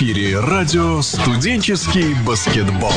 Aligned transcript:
эфире 0.00 0.40
радио 0.40 1.02
«Студенческий 1.02 2.14
баскетбол». 2.24 2.90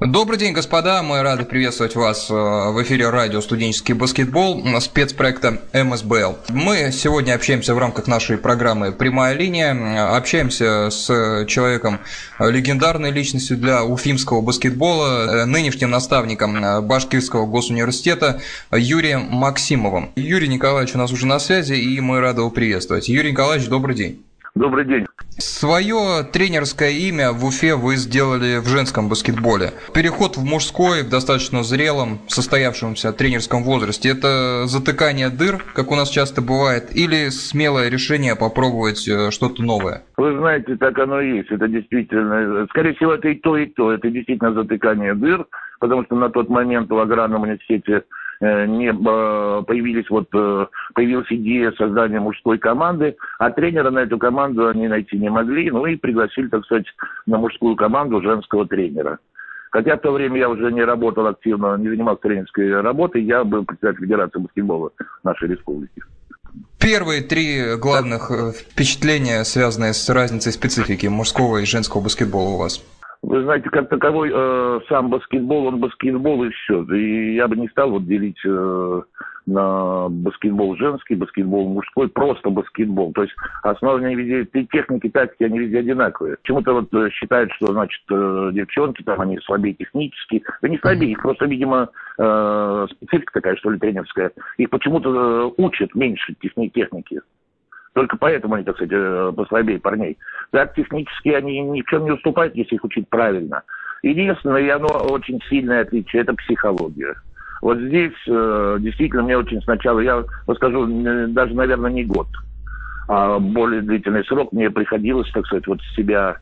Добрый 0.00 0.38
день, 0.38 0.52
господа. 0.52 1.02
Мы 1.02 1.22
рады 1.22 1.44
приветствовать 1.44 1.96
вас 1.96 2.30
э, 2.30 2.32
в 2.32 2.80
эфире 2.84 3.10
радио 3.10 3.40
«Студенческий 3.40 3.94
баскетбол» 3.94 4.64
спецпроекта 4.80 5.60
МСБЛ. 5.72 6.38
Мы 6.50 6.92
сегодня 6.92 7.34
общаемся 7.34 7.74
в 7.74 7.78
рамках 7.78 8.06
нашей 8.06 8.38
программы 8.38 8.92
«Прямая 8.92 9.34
линия». 9.34 10.14
Общаемся 10.16 10.90
с 10.90 11.44
человеком, 11.48 11.98
легендарной 12.38 13.10
личностью 13.10 13.56
для 13.56 13.82
уфимского 13.82 14.40
баскетбола, 14.40 15.42
э, 15.42 15.44
нынешним 15.46 15.90
наставником 15.90 16.64
э, 16.64 16.80
Башкирского 16.80 17.46
госуниверситета 17.46 18.40
Юрием 18.70 19.22
Максимовым. 19.22 20.12
Юрий 20.14 20.46
Николаевич 20.46 20.94
у 20.94 20.98
нас 20.98 21.10
уже 21.10 21.26
на 21.26 21.40
связи, 21.40 21.72
и 21.72 22.00
мы 22.00 22.20
рады 22.20 22.42
его 22.42 22.50
приветствовать. 22.50 23.08
Юрий 23.08 23.32
Николаевич, 23.32 23.66
добрый 23.66 23.96
день. 23.96 24.27
Добрый 24.58 24.84
день. 24.84 25.06
Свое 25.38 26.24
тренерское 26.32 26.90
имя 26.90 27.30
в 27.30 27.44
Уфе 27.44 27.76
вы 27.76 27.94
сделали 27.94 28.58
в 28.58 28.66
женском 28.66 29.08
баскетболе. 29.08 29.70
Переход 29.94 30.36
в 30.36 30.44
мужской, 30.44 31.04
в 31.04 31.10
достаточно 31.10 31.62
зрелом, 31.62 32.18
состоявшемся 32.26 33.12
тренерском 33.12 33.62
возрасте, 33.62 34.08
это 34.08 34.66
затыкание 34.66 35.30
дыр, 35.30 35.62
как 35.74 35.92
у 35.92 35.94
нас 35.94 36.10
часто 36.10 36.42
бывает, 36.42 36.90
или 36.92 37.28
смелое 37.28 37.88
решение 37.88 38.34
попробовать 38.34 39.06
э, 39.06 39.30
что-то 39.30 39.62
новое? 39.62 40.02
Вы 40.16 40.36
знаете, 40.36 40.74
так 40.74 40.98
оно 40.98 41.20
и 41.20 41.36
есть. 41.36 41.52
Это 41.52 41.68
действительно, 41.68 42.66
скорее 42.70 42.94
всего, 42.94 43.14
это 43.14 43.28
и 43.28 43.36
то, 43.36 43.56
и 43.56 43.66
то. 43.66 43.92
Это 43.92 44.10
действительно 44.10 44.52
затыкание 44.52 45.14
дыр, 45.14 45.46
потому 45.78 46.04
что 46.04 46.16
на 46.16 46.30
тот 46.30 46.48
момент 46.48 46.90
в 46.90 46.98
аграрном 46.98 47.42
университете 47.42 48.02
не 48.40 48.92
появились 48.92 50.08
вот 50.10 50.28
э, 50.32 50.66
появилась 50.94 51.26
идея 51.30 51.72
создания 51.72 52.20
мужской 52.20 52.58
команды, 52.58 53.16
а 53.38 53.50
тренера 53.50 53.90
на 53.90 54.00
эту 54.00 54.18
команду 54.18 54.68
они 54.68 54.88
найти 54.88 55.18
не 55.18 55.28
могли, 55.28 55.70
ну 55.70 55.86
и 55.86 55.96
пригласили, 55.96 56.48
так 56.48 56.64
сказать, 56.64 56.86
на 57.26 57.38
мужскую 57.38 57.76
команду 57.76 58.22
женского 58.22 58.66
тренера. 58.66 59.18
Хотя 59.70 59.96
в 59.96 60.00
то 60.00 60.12
время 60.12 60.38
я 60.38 60.48
уже 60.48 60.72
не 60.72 60.82
работал 60.82 61.26
активно, 61.26 61.76
не 61.76 61.88
занимался 61.88 62.22
тренерской 62.22 62.80
работой, 62.80 63.22
я 63.22 63.44
был 63.44 63.64
председателем 63.64 64.06
Федерации 64.06 64.38
баскетбола 64.38 64.92
нашей 65.24 65.48
республики. 65.48 66.02
Первые 66.78 67.22
три 67.22 67.76
главных 67.76 68.30
э, 68.30 68.52
впечатления, 68.52 69.44
связанные 69.44 69.92
с 69.92 70.08
разницей 70.08 70.52
специфики 70.52 71.06
мужского 71.06 71.58
и 71.58 71.64
женского 71.66 72.02
баскетбола 72.02 72.50
у 72.50 72.56
вас? 72.56 72.82
Вы 73.28 73.42
знаете, 73.42 73.68
как 73.68 73.90
таковой 73.90 74.30
э, 74.32 74.80
сам 74.88 75.10
баскетбол, 75.10 75.66
он 75.66 75.80
баскетбол 75.80 76.44
и 76.44 76.50
все. 76.50 76.82
И 76.94 77.34
я 77.34 77.46
бы 77.46 77.56
не 77.56 77.68
стал 77.68 77.90
вот 77.90 78.06
делить 78.06 78.38
э, 78.42 79.02
на 79.44 80.08
баскетбол 80.08 80.76
женский, 80.76 81.14
баскетбол 81.14 81.68
мужской, 81.68 82.08
просто 82.08 82.48
баскетбол. 82.48 83.12
То 83.12 83.24
есть 83.24 83.34
основные 83.62 84.14
везде, 84.14 84.64
техники, 84.72 85.10
тактики, 85.10 85.42
они 85.42 85.58
везде 85.58 85.80
одинаковые. 85.80 86.38
Почему-то 86.38 86.72
вот 86.72 86.94
э, 86.94 87.10
считают, 87.10 87.52
что, 87.52 87.66
значит, 87.66 88.00
э, 88.10 88.50
девчонки 88.54 89.02
там, 89.02 89.20
они 89.20 89.38
слабее 89.44 89.74
технически. 89.74 90.42
Да 90.62 90.68
не 90.70 90.78
слабее, 90.78 91.12
их 91.12 91.20
просто, 91.20 91.44
видимо, 91.44 91.90
э, 92.16 92.86
специфика 92.92 93.32
такая, 93.34 93.56
что 93.56 93.68
ли, 93.68 93.78
тренерская. 93.78 94.32
Их 94.56 94.70
почему-то 94.70 95.10
э, 95.10 95.62
учат 95.62 95.94
меньше 95.94 96.34
техники. 96.40 97.20
Только 97.98 98.16
поэтому 98.16 98.54
они, 98.54 98.64
так 98.64 98.76
сказать, 98.76 98.92
э, 98.94 99.32
послабее 99.36 99.80
парней. 99.80 100.16
Так, 100.52 100.72
технически 100.76 101.30
они 101.30 101.60
ни 101.62 101.82
в 101.82 101.86
чем 101.86 102.04
не 102.04 102.12
уступают, 102.12 102.54
если 102.54 102.76
их 102.76 102.84
учить 102.84 103.08
правильно. 103.08 103.64
Единственное, 104.04 104.62
и 104.62 104.68
оно 104.68 104.86
очень 105.10 105.40
сильное 105.50 105.80
отличие, 105.80 106.22
это 106.22 106.32
психология. 106.34 107.16
Вот 107.60 107.76
здесь 107.78 108.12
э, 108.28 108.76
действительно 108.78 109.24
мне 109.24 109.36
очень 109.36 109.60
сначала, 109.62 109.98
я 109.98 110.24
скажу, 110.54 110.86
даже, 111.32 111.54
наверное, 111.54 111.90
не 111.90 112.04
год, 112.04 112.28
а 113.08 113.40
более 113.40 113.82
длительный 113.82 114.24
срок 114.26 114.52
мне 114.52 114.70
приходилось, 114.70 115.28
так 115.32 115.44
сказать, 115.46 115.66
вот 115.66 115.80
себя 115.96 116.38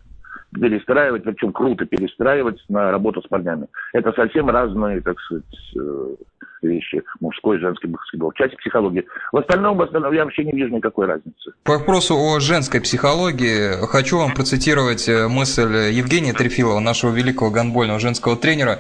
перестраивать, 0.52 1.24
причем 1.24 1.54
круто 1.54 1.86
перестраивать 1.86 2.62
на 2.68 2.90
работу 2.90 3.22
с 3.22 3.28
парнями. 3.28 3.66
Это 3.94 4.12
совсем 4.12 4.50
разные, 4.50 5.00
так 5.00 5.18
сказать, 5.20 5.44
э, 5.74 6.16
вещи. 6.66 7.02
Мужской 7.20 7.58
женский 7.58 7.88
баскетбол. 7.88 8.32
Часть 8.32 8.56
психологии. 8.56 9.04
В 9.32 9.38
остальном, 9.38 9.76
в 9.76 9.82
остальном 9.82 10.12
я 10.12 10.24
вообще 10.24 10.44
не 10.44 10.52
вижу 10.52 10.74
никакой 10.74 11.06
разницы. 11.06 11.52
По 11.64 11.78
вопросу 11.78 12.14
о 12.16 12.40
женской 12.40 12.80
психологии 12.80 13.86
хочу 13.86 14.18
вам 14.18 14.34
процитировать 14.34 15.08
э, 15.08 15.28
мысль 15.28 15.92
Евгения 15.92 16.32
Трефилова, 16.32 16.80
нашего 16.80 17.12
великого 17.12 17.50
гандбольного 17.50 17.98
женского 17.98 18.36
тренера. 18.36 18.78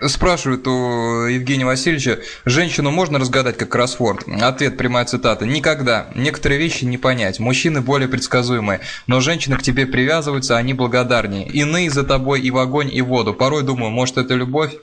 Спрашивают 0.00 0.66
у 0.66 1.26
Евгения 1.26 1.64
Васильевича, 1.64 2.18
женщину 2.44 2.90
можно 2.90 3.18
разгадать 3.18 3.56
как 3.56 3.68
кроссворд? 3.68 4.24
Ответ, 4.40 4.76
прямая 4.76 5.04
цитата. 5.04 5.46
Никогда. 5.46 6.08
Некоторые 6.14 6.58
вещи 6.58 6.84
не 6.84 6.98
понять. 6.98 7.40
Мужчины 7.40 7.80
более 7.80 8.08
предсказуемые, 8.08 8.80
но 9.06 9.20
женщины 9.20 9.56
к 9.56 9.62
тебе 9.62 9.86
привязываются, 9.86 10.56
они 10.56 10.74
благодарнее. 10.74 11.46
Иные 11.46 11.90
за 11.90 12.04
тобой 12.04 12.40
и 12.40 12.50
в 12.50 12.58
огонь, 12.58 12.90
и 12.92 13.02
в 13.02 13.06
воду. 13.06 13.34
Порой 13.34 13.62
думаю, 13.62 13.90
может 13.90 14.18
это 14.18 14.34
любовь? 14.34 14.74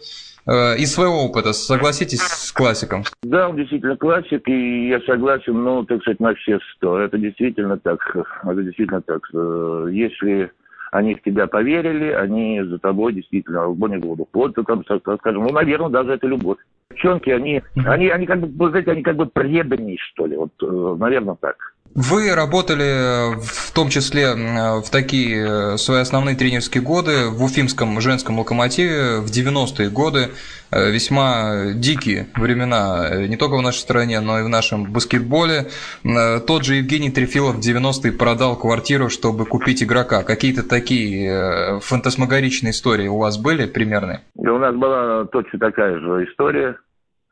Э, 0.48 0.78
из 0.78 0.94
своего 0.94 1.26
опыта, 1.26 1.54
согласитесь 1.54 2.22
с 2.22 2.52
классиком? 2.52 3.04
Да, 3.24 3.50
он 3.50 3.56
действительно 3.56 3.98
классик, 3.98 4.48
и 4.48 4.90
я 4.90 5.02
согласен, 5.02 5.54
ну, 5.64 5.84
так 5.84 6.02
сказать, 6.02 6.20
на 6.20 6.36
все 6.36 6.60
сто. 6.76 7.00
Это 7.00 7.18
действительно 7.18 7.78
так. 7.78 8.00
Это 8.16 8.64
действительно 8.64 9.02
так. 9.02 9.22
Э, 9.34 9.88
если 9.92 10.52
они 10.92 11.16
в 11.16 11.24
тебя 11.24 11.48
поверили, 11.48 12.12
они 12.12 12.62
за 12.64 12.78
тобой 12.78 13.14
действительно 13.14 13.68
в 13.68 13.88
не 13.90 13.98
воду. 13.98 14.30
Вот, 14.32 14.54
там, 14.56 14.84
скажем, 14.86 15.44
ну, 15.44 15.52
наверное, 15.52 15.90
даже 15.90 16.12
это 16.14 16.28
любовь. 16.28 16.60
Девчонки, 16.91 17.29
они, 17.29 17.62
они, 17.75 18.09
они 18.09 18.25
как 18.25 18.40
бы, 18.47 18.69
знаете, 18.69 18.91
они 18.91 19.01
как 19.01 19.16
бы 19.16 19.25
преданнее, 19.25 19.97
что 19.97 20.25
ли, 20.25 20.38
вот, 20.38 20.51
э, 20.62 20.96
наверное, 21.00 21.35
так. 21.35 21.56
Вы 21.96 22.35
работали 22.35 23.40
в 23.41 23.72
том 23.72 23.88
числе 23.88 24.34
в 24.34 24.90
такие 24.91 25.78
свои 25.78 26.01
основные 26.01 26.35
тренерские 26.35 26.84
годы 26.84 27.29
в 27.29 27.41
Уфимском 27.41 28.01
женском 28.01 28.38
локомотиве 28.38 29.22
в 29.22 29.28
90-е 29.28 29.90
годы. 29.90 30.31
Э, 30.72 30.91
весьма 30.91 31.72
дикие 31.73 32.28
времена 32.35 33.07
э, 33.09 33.28
не 33.28 33.38
только 33.38 33.56
в 33.56 33.62
нашей 33.62 33.78
стране, 33.78 34.19
но 34.19 34.40
и 34.40 34.44
в 34.44 34.50
нашем 34.50 34.91
баскетболе. 34.91 35.67
Э, 36.03 36.41
тот 36.46 36.66
же 36.66 36.75
Евгений 36.75 37.12
Трефилов 37.12 37.56
в 37.56 37.59
90-е 37.59 38.12
продал 38.12 38.57
квартиру, 38.57 39.09
чтобы 39.09 39.46
купить 39.46 39.81
игрока. 39.84 40.23
Какие-то 40.23 40.63
такие 40.63 41.79
фантасмагоричные 41.81 42.72
истории 42.72 43.07
у 43.07 43.17
вас 43.17 43.38
были 43.38 43.67
примерные? 43.67 44.22
И 44.46 44.48
у 44.48 44.60
нас 44.60 44.76
была 44.76 45.26
точно 45.26 45.58
такая 45.58 45.98
же 45.98 46.26
история, 46.26 46.78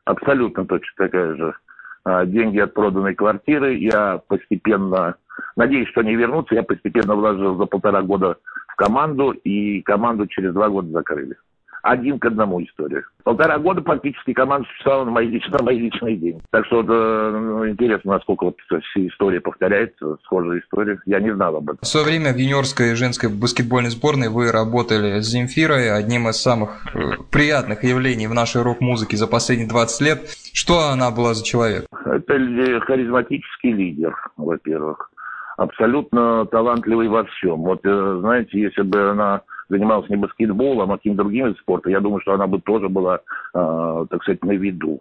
абсолютно 0.04 0.66
точно 0.66 1.06
такая 1.06 1.36
же 1.36 1.54
а, 2.02 2.26
деньги 2.26 2.58
от 2.58 2.74
проданной 2.74 3.14
квартиры. 3.14 3.76
Я 3.76 4.20
постепенно, 4.26 5.14
надеюсь, 5.54 5.88
что 5.90 6.00
они 6.00 6.16
вернутся, 6.16 6.56
я 6.56 6.64
постепенно 6.64 7.14
вложил 7.14 7.56
за 7.56 7.66
полтора 7.66 8.02
года 8.02 8.38
в 8.66 8.74
команду, 8.74 9.30
и 9.30 9.80
команду 9.82 10.26
через 10.26 10.52
два 10.54 10.68
года 10.68 10.88
закрыли 10.88 11.36
один 11.84 12.18
к 12.18 12.24
одному 12.24 12.62
история. 12.62 13.04
Полтора 13.24 13.58
года 13.58 13.82
практически 13.82 14.32
команда 14.32 14.66
существовала 14.68 15.04
на 15.04 15.10
мои, 15.10 15.28
личные, 15.28 15.58
на 15.58 15.64
мои 15.64 15.78
личные 15.78 16.16
деньги. 16.16 16.42
Так 16.50 16.64
что 16.66 16.80
э, 16.80 17.30
ну, 17.30 17.68
интересно, 17.68 18.14
насколько 18.14 18.46
вот 18.46 18.56
история 18.96 19.40
повторяется, 19.40 20.16
схожая 20.24 20.60
история. 20.60 20.98
Я 21.04 21.20
не 21.20 21.34
знал 21.34 21.56
об 21.56 21.64
этом. 21.64 21.78
В 21.82 21.86
свое 21.86 22.06
время 22.06 22.32
в 22.32 22.38
юниорской 22.38 22.94
женской 22.94 23.28
баскетбольной 23.28 23.90
сборной 23.90 24.30
вы 24.30 24.50
работали 24.50 25.20
с 25.20 25.26
Земфирой, 25.26 25.94
одним 25.94 26.28
из 26.28 26.36
самых 26.36 26.86
э, 26.94 27.22
приятных 27.30 27.84
явлений 27.84 28.26
в 28.26 28.34
нашей 28.34 28.62
рок-музыке 28.62 29.18
за 29.18 29.26
последние 29.26 29.68
20 29.68 30.00
лет. 30.00 30.20
Что 30.54 30.88
она 30.90 31.10
была 31.10 31.34
за 31.34 31.44
человек? 31.44 31.84
Это 32.06 32.34
харизматический 32.80 33.72
лидер, 33.72 34.14
во-первых. 34.38 35.10
Абсолютно 35.58 36.46
талантливый 36.46 37.08
во 37.08 37.24
всем. 37.24 37.60
Вот, 37.60 37.80
э, 37.84 38.16
знаете, 38.20 38.58
если 38.58 38.82
бы 38.82 39.10
она 39.10 39.42
занималась 39.68 40.08
не 40.08 40.16
баскетболом, 40.16 40.92
а 40.92 40.96
какими-то 40.96 41.22
другими 41.22 41.46
видами 41.46 41.60
спорта, 41.60 41.90
я 41.90 42.00
думаю, 42.00 42.20
что 42.20 42.34
она 42.34 42.46
бы 42.46 42.60
тоже 42.60 42.88
была, 42.88 43.20
э, 43.54 44.06
так 44.10 44.22
сказать, 44.22 44.44
на 44.44 44.52
виду. 44.52 45.00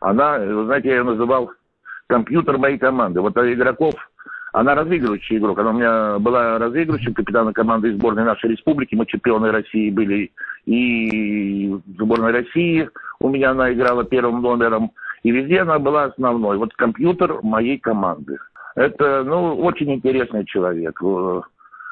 Она, 0.00 0.38
вы 0.38 0.64
знаете, 0.66 0.88
я 0.88 0.96
ее 0.96 1.02
называл 1.02 1.50
компьютер 2.06 2.58
моей 2.58 2.78
команды. 2.78 3.20
Вот 3.20 3.36
игроков, 3.36 3.94
она 4.52 4.74
разыгрывающий 4.74 5.38
игрок. 5.38 5.58
Она 5.58 5.70
у 5.70 5.74
меня 5.74 6.18
была 6.18 6.58
разыгрывающим 6.58 7.14
капитаном 7.14 7.52
команды 7.52 7.92
сборной 7.92 8.24
нашей 8.24 8.50
республики. 8.50 8.94
Мы 8.94 9.06
чемпионы 9.06 9.50
России 9.50 9.90
были. 9.90 10.32
И 10.64 11.68
в 11.68 12.02
сборной 12.02 12.32
России 12.32 12.88
у 13.20 13.28
меня 13.28 13.50
она 13.50 13.72
играла 13.72 14.04
первым 14.04 14.40
номером. 14.40 14.92
И 15.22 15.30
везде 15.30 15.60
она 15.60 15.78
была 15.78 16.04
основной. 16.04 16.56
Вот 16.56 16.72
компьютер 16.74 17.40
моей 17.42 17.78
команды. 17.78 18.38
Это, 18.76 19.24
ну, 19.24 19.56
очень 19.56 19.92
интересный 19.92 20.44
человек 20.44 21.00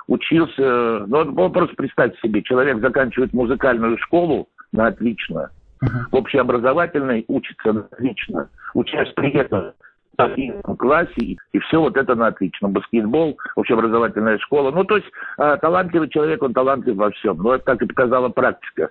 учился, 0.07 1.05
ну 1.07 1.31
вот 1.33 1.53
просто 1.53 1.75
представьте 1.77 2.19
себе, 2.21 2.43
человек 2.43 2.81
заканчивает 2.81 3.33
музыкальную 3.33 3.99
школу 3.99 4.49
на 4.73 4.89
отлично, 4.89 5.51
uh-huh. 5.83 6.11
в 6.11 6.17
общеобразовательной 6.17 7.25
учится 7.29 7.73
на 7.73 7.81
отлично, 7.81 8.49
учась 8.75 9.13
при 9.15 9.31
этом 9.31 9.73
в 10.17 10.77
классе, 10.77 11.37
и 11.53 11.59
все 11.59 11.81
вот 11.81 11.97
это 11.97 12.15
на 12.15 12.29
отлично. 12.29 12.69
Баскетбол, 12.69 13.37
общеобразовательная 13.57 14.39
школа. 14.39 14.71
Ну, 14.71 14.85
то 14.85 14.97
есть 14.97 15.09
э, 15.39 15.57
талантливый 15.61 16.09
человек, 16.09 16.43
он 16.43 16.55
талантлив 16.55 16.97
во 16.97 17.11
всем. 17.11 17.39
Но 17.39 17.55
это, 17.55 17.65
как 17.65 17.83
и 17.83 17.87
показала 17.87 18.29
практика. 18.29 18.91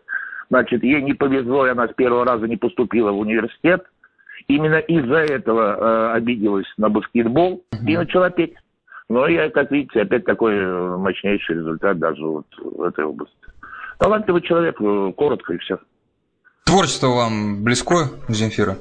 Значит, 0.50 0.84
ей 0.84 1.02
не 1.02 1.14
повезло, 1.14 1.66
и 1.66 1.70
она 1.70 1.88
с 1.88 1.94
первого 1.94 2.26
раза 2.26 2.48
не 2.48 2.58
поступила 2.58 3.12
в 3.12 3.20
университет. 3.20 3.86
Именно 4.48 4.80
из-за 4.80 5.20
этого 5.20 6.12
э, 6.12 6.14
обиделась 6.18 6.68
на 6.78 6.90
баскетбол 6.90 7.64
и 7.88 7.98
начала 7.98 8.30
петь. 8.30 8.56
Но 9.14 9.28
я, 9.28 9.48
как 9.52 9.70
видите, 9.70 10.02
опять 10.02 10.26
такой 10.26 10.56
э, 10.56 10.98
мощнейший 10.98 11.58
результат 11.58 12.00
даже 12.00 12.26
вот 12.26 12.48
в 12.58 12.82
этой 12.82 13.06
области. 13.06 13.36
Талантливый 14.00 14.42
человек, 14.42 14.82
э, 14.82 15.14
коротко 15.16 15.54
и 15.54 15.60
все. 15.60 15.78
Творчество 16.66 17.10
вам 17.10 17.64
близко, 17.64 18.10
Земфира? 18.28 18.76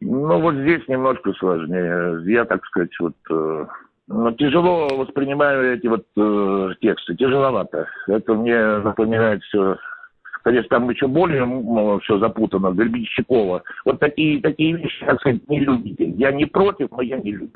Ну, 0.00 0.40
вот 0.40 0.54
здесь 0.54 0.86
немножко 0.86 1.32
сложнее. 1.32 2.22
Я, 2.32 2.44
так 2.44 2.64
сказать, 2.66 2.92
вот 3.00 3.16
э, 3.32 3.66
ну, 4.06 4.30
тяжело 4.34 4.86
воспринимаю 4.96 5.74
эти 5.74 5.88
вот 5.88 6.06
э, 6.16 6.74
тексты, 6.80 7.16
тяжеловато. 7.16 7.88
Это 8.06 8.34
мне 8.34 8.78
напоминает 8.78 9.42
все 9.42 9.76
конечно, 10.48 10.68
там 10.70 10.88
еще 10.88 11.06
более 11.06 12.00
все 12.00 12.18
запутано, 12.18 12.70
Гребенщикова. 12.70 13.62
Вот 13.84 14.00
такие, 14.00 14.40
такие 14.40 14.76
вещи, 14.76 15.04
так 15.04 15.20
сказать, 15.20 15.46
не 15.48 15.60
любите. 15.60 16.06
Я 16.16 16.32
не 16.32 16.46
против, 16.46 16.88
но 16.90 17.02
я 17.02 17.18
не 17.18 17.32
люблю. 17.32 17.50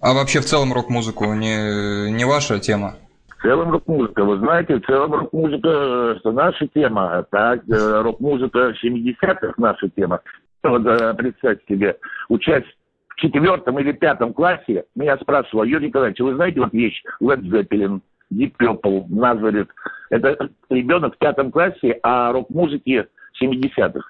А 0.00 0.12
вообще 0.12 0.40
в 0.40 0.44
целом 0.44 0.72
рок-музыку 0.72 1.24
не, 1.34 2.10
не 2.10 2.24
ваша 2.24 2.58
тема? 2.58 2.94
В 3.28 3.42
целом 3.42 3.70
рок-музыка, 3.70 4.24
вы 4.24 4.38
знаете, 4.38 4.76
в 4.76 4.86
целом 4.86 5.12
рок-музыка– 5.12 6.16
это 6.18 6.32
наша 6.32 6.66
тема. 6.68 7.24
Так, 7.30 7.60
э, 7.68 8.02
рок-музыка 8.02 8.74
70-х– 8.82 9.54
наша 9.56 9.88
тема. 9.90 10.20
Вот, 10.64 10.84
э, 10.84 11.14
представьте 11.14 11.64
себе, 11.68 11.96
учась 12.28 12.64
в 13.08 13.20
четвертом 13.20 13.78
или 13.78 13.92
пятом 13.92 14.32
классе, 14.32 14.84
меня 14.96 15.16
спрашивал, 15.18 15.64
Юрий 15.64 15.88
Николаевич, 15.88 16.20
вы 16.20 16.34
знаете 16.34 16.60
вот 16.60 16.72
вещь 16.72 17.02
Led 17.20 17.42
Zeppelin, 17.42 18.00
Deep 18.32 18.54
Purple, 18.58 19.06
Nazareth? 19.08 19.68
Это 20.10 20.50
ребенок 20.70 21.14
в 21.14 21.18
пятом 21.18 21.50
классе, 21.50 21.98
а 22.02 22.32
рок-музыки 22.32 23.06
70-х. 23.42 24.00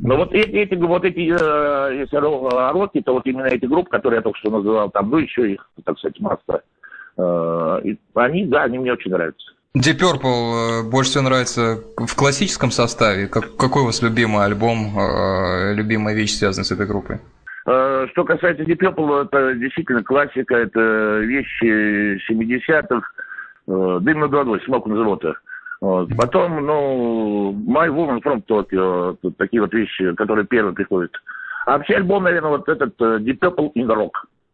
Но 0.00 0.16
вот 0.16 0.32
эти, 0.32 0.50
эти 0.50 0.74
вот 0.74 1.04
эти, 1.04 1.18
э, 1.18 1.98
если 1.98 2.16
роки, 2.72 3.00
то 3.00 3.14
вот 3.14 3.26
именно 3.26 3.46
эти 3.46 3.66
группы, 3.66 3.90
которые 3.90 4.18
я 4.18 4.22
только 4.22 4.38
что 4.38 4.50
называл, 4.50 4.90
там, 4.90 5.10
ну, 5.10 5.18
еще 5.18 5.52
их, 5.52 5.68
так 5.84 5.98
сказать, 5.98 6.20
масса. 6.20 6.62
Э, 7.16 7.80
они, 8.14 8.46
да, 8.46 8.62
они 8.62 8.78
мне 8.78 8.92
очень 8.92 9.10
нравятся. 9.10 9.52
Deep 9.76 9.98
Purple 9.98 10.86
э, 10.86 10.90
больше 10.90 11.10
всего 11.10 11.24
нравится 11.24 11.82
в 11.96 12.14
классическом 12.14 12.70
составе. 12.70 13.26
Как, 13.26 13.56
какой 13.56 13.82
у 13.82 13.86
вас 13.86 14.00
любимый 14.02 14.44
альбом, 14.44 14.98
э, 14.98 15.74
любимая 15.74 16.14
вещь, 16.14 16.36
связанная 16.36 16.64
с 16.64 16.72
этой 16.72 16.86
группой? 16.86 17.20
Э, 17.68 18.06
что 18.12 18.24
касается 18.24 18.62
Purple, 18.62 19.26
это 19.26 19.54
действительно 19.54 20.02
классика, 20.02 20.54
это 20.56 21.18
вещи 21.18 22.18
70-х. 22.30 23.06
Э, 23.66 23.98
Дым 24.00 24.20
над 24.20 24.32
водой, 24.32 24.62
the 24.66 25.04
Water. 25.04 25.34
Вот. 25.82 26.08
Потом, 26.16 26.64
ну, 26.64 27.52
My 27.52 27.88
Woman 27.88 28.22
from 28.22 28.42
Tokyo, 28.48 29.18
тут 29.20 29.36
такие 29.36 29.60
вот 29.60 29.74
вещи, 29.74 30.14
которые 30.14 30.46
первые 30.46 30.74
приходят. 30.74 31.12
А 31.66 31.76
вообще 31.76 31.96
альбом, 31.96 32.24
наверное, 32.24 32.52
вот 32.52 32.68
этот 32.68 32.98
Deep 32.98 33.38
Purple 33.38 33.72
in 33.74 33.86
Rock. 33.86 34.12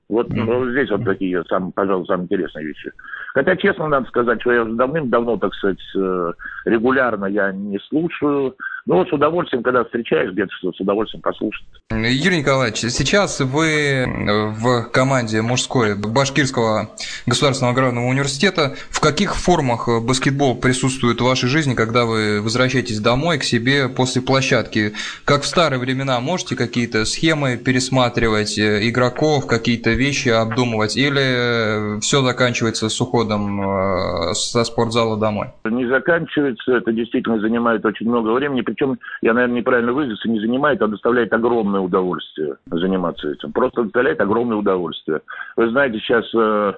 Вот 0.08 0.28
mm-hmm. 0.28 0.44
ну, 0.44 0.70
здесь 0.70 0.90
вот 0.90 1.04
такие, 1.04 1.42
сам, 1.44 1.72
пожалуй, 1.72 2.06
самые 2.06 2.24
интересные 2.24 2.66
вещи. 2.66 2.90
Хотя, 3.32 3.56
честно, 3.56 3.88
надо 3.88 4.06
сказать, 4.08 4.40
что 4.40 4.52
я 4.52 4.62
уже 4.64 4.74
давным-давно, 4.74 5.38
так 5.38 5.54
сказать, 5.54 5.80
э, 5.96 6.32
регулярно 6.66 7.26
я 7.26 7.52
не 7.52 7.78
слушаю. 7.78 8.54
Но 8.86 8.96
вот 8.96 9.08
с 9.08 9.12
удовольствием, 9.12 9.62
когда 9.62 9.82
встречаешь 9.84 10.32
где-то, 10.32 10.50
с 10.72 10.80
удовольствием 10.80 11.22
послушать. 11.22 11.64
Юрий 11.90 12.38
Николаевич, 12.38 12.78
сейчас 12.92 13.40
вы 13.40 14.04
в 14.06 14.90
команде 14.90 15.40
мужской 15.40 15.96
Башкирского 15.96 16.90
государственного 17.26 17.72
аграрного 17.72 18.06
университета. 18.06 18.74
В 18.90 19.00
каких 19.00 19.36
формах 19.36 19.88
баскетбол 20.02 20.56
присутствует 20.56 21.20
в 21.20 21.24
вашей 21.24 21.48
жизни, 21.48 21.74
когда 21.74 22.04
вы 22.04 22.42
возвращаетесь 22.42 23.00
домой 23.00 23.38
к 23.38 23.44
себе 23.44 23.88
после 23.88 24.20
площадки? 24.20 24.92
Как 25.24 25.42
в 25.42 25.46
старые 25.46 25.80
времена 25.80 26.20
можете 26.20 26.54
какие-то 26.56 27.04
схемы 27.06 27.56
пересматривать, 27.56 28.58
игроков, 28.58 29.46
какие-то 29.46 29.90
вещи 29.90 30.28
обдумывать, 30.28 30.96
или 30.96 32.00
все 32.00 32.22
заканчивается 32.22 32.88
с 32.88 33.00
уходом 33.00 33.60
э, 33.60 34.34
со 34.34 34.64
спортзала 34.64 35.18
домой? 35.18 35.48
Не 35.64 35.86
заканчивается, 35.86 36.76
это 36.76 36.92
действительно 36.92 37.40
занимает 37.40 37.84
очень 37.86 38.08
много 38.08 38.30
времени 38.30 38.60
причем, 38.74 38.98
я, 39.22 39.34
наверное, 39.34 39.58
неправильно 39.58 39.92
выразился, 39.92 40.28
не 40.28 40.40
занимает, 40.40 40.82
а 40.82 40.88
доставляет 40.88 41.32
огромное 41.32 41.80
удовольствие 41.80 42.56
заниматься 42.66 43.30
этим. 43.30 43.52
Просто 43.52 43.84
доставляет 43.84 44.20
огромное 44.20 44.56
удовольствие. 44.56 45.20
Вы 45.56 45.70
знаете, 45.70 45.98
сейчас 45.98 46.24
э, 46.34 46.72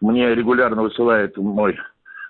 мне 0.00 0.34
регулярно 0.34 0.82
высылает 0.82 1.36
мой 1.36 1.78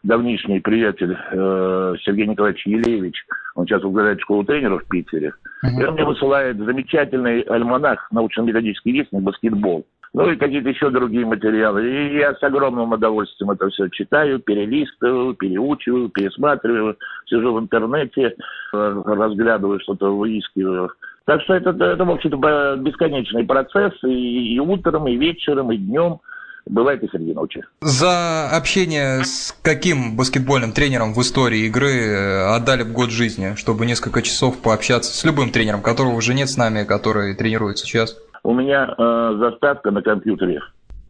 давнишний 0.02 0.60
приятель 0.60 1.16
э, 1.32 1.94
Сергей 2.02 2.26
Николаевич 2.26 2.66
Елеевич, 2.66 3.24
он 3.54 3.66
сейчас 3.66 3.82
возглавляет 3.82 4.20
школу 4.20 4.44
тренеров 4.44 4.84
в 4.84 4.88
Питере, 4.88 5.32
uh-huh. 5.64 5.80
и 5.80 5.84
он 5.84 5.94
мне 5.94 6.04
высылает 6.04 6.58
замечательный 6.58 7.40
альманах 7.40 8.06
научно-методический 8.12 8.92
вестник 8.92 9.22
«Баскетбол» 9.22 9.84
ну 10.16 10.30
и 10.30 10.36
какие-то 10.36 10.70
еще 10.70 10.88
другие 10.88 11.26
материалы. 11.26 11.86
И 11.86 12.16
я 12.16 12.34
с 12.34 12.42
огромным 12.42 12.90
удовольствием 12.90 13.50
это 13.50 13.68
все 13.68 13.90
читаю, 13.90 14.38
перелистываю, 14.38 15.34
переучиваю, 15.34 16.08
пересматриваю, 16.08 16.96
сижу 17.26 17.52
в 17.52 17.60
интернете, 17.60 18.34
э, 18.72 19.02
разглядываю 19.04 19.78
что-то, 19.80 20.16
выискиваю. 20.16 20.90
Так 21.26 21.42
что 21.42 21.52
это, 21.52 21.70
это 21.70 22.02
в 22.02 22.10
общем-то, 22.10 22.76
бесконечный 22.78 23.44
процесс 23.44 23.92
и, 24.04 24.54
и 24.54 24.58
утром, 24.58 25.06
и 25.06 25.16
вечером, 25.16 25.70
и 25.72 25.76
днем. 25.76 26.20
Бывает 26.66 27.02
и 27.04 27.08
среди 27.08 27.32
ночи. 27.32 27.64
За 27.80 28.50
общение 28.50 29.24
с 29.24 29.56
каким 29.62 30.16
баскетбольным 30.16 30.72
тренером 30.72 31.14
в 31.14 31.20
истории 31.20 31.66
игры 31.66 31.92
э, 31.92 32.56
отдали 32.56 32.82
бы 32.82 32.90
год 32.90 33.10
жизни, 33.10 33.54
чтобы 33.54 33.86
несколько 33.86 34.20
часов 34.20 34.58
пообщаться 34.58 35.16
с 35.16 35.24
любым 35.24 35.50
тренером, 35.50 35.80
которого 35.80 36.14
уже 36.14 36.34
нет 36.34 36.48
с 36.48 36.56
нами, 36.56 36.82
который 36.82 37.34
тренирует 37.36 37.78
сейчас? 37.78 38.18
У 38.42 38.52
меня 38.52 38.94
э, 38.98 39.36
заставка 39.38 39.92
на 39.92 40.02
компьютере 40.02 40.60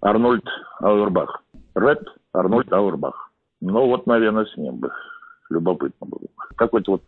Арнольд 0.03 0.44
Ауэрбах. 0.81 1.43
Ред 1.75 2.02
Арнольд 2.35 2.70
Ауэрбах. 2.73 3.31
Ну 3.62 3.87
вот, 3.87 4.06
наверное, 4.06 4.44
с 4.44 4.56
ним 4.59 4.76
бы. 4.76 4.91
Любопытно 5.49 6.06
было. 6.06 6.29
Какой-то 6.56 6.93
вот 6.93 7.02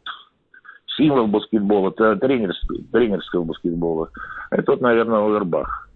символ 0.96 1.26
баскетбола, 1.26 1.90
тренерского, 1.92 2.78
тренерского 2.92 3.44
баскетбола. 3.44 4.10
Это 4.50 4.72
вот, 4.72 4.80
наверное, 4.80 5.18
Ауэрбах. 5.18 5.87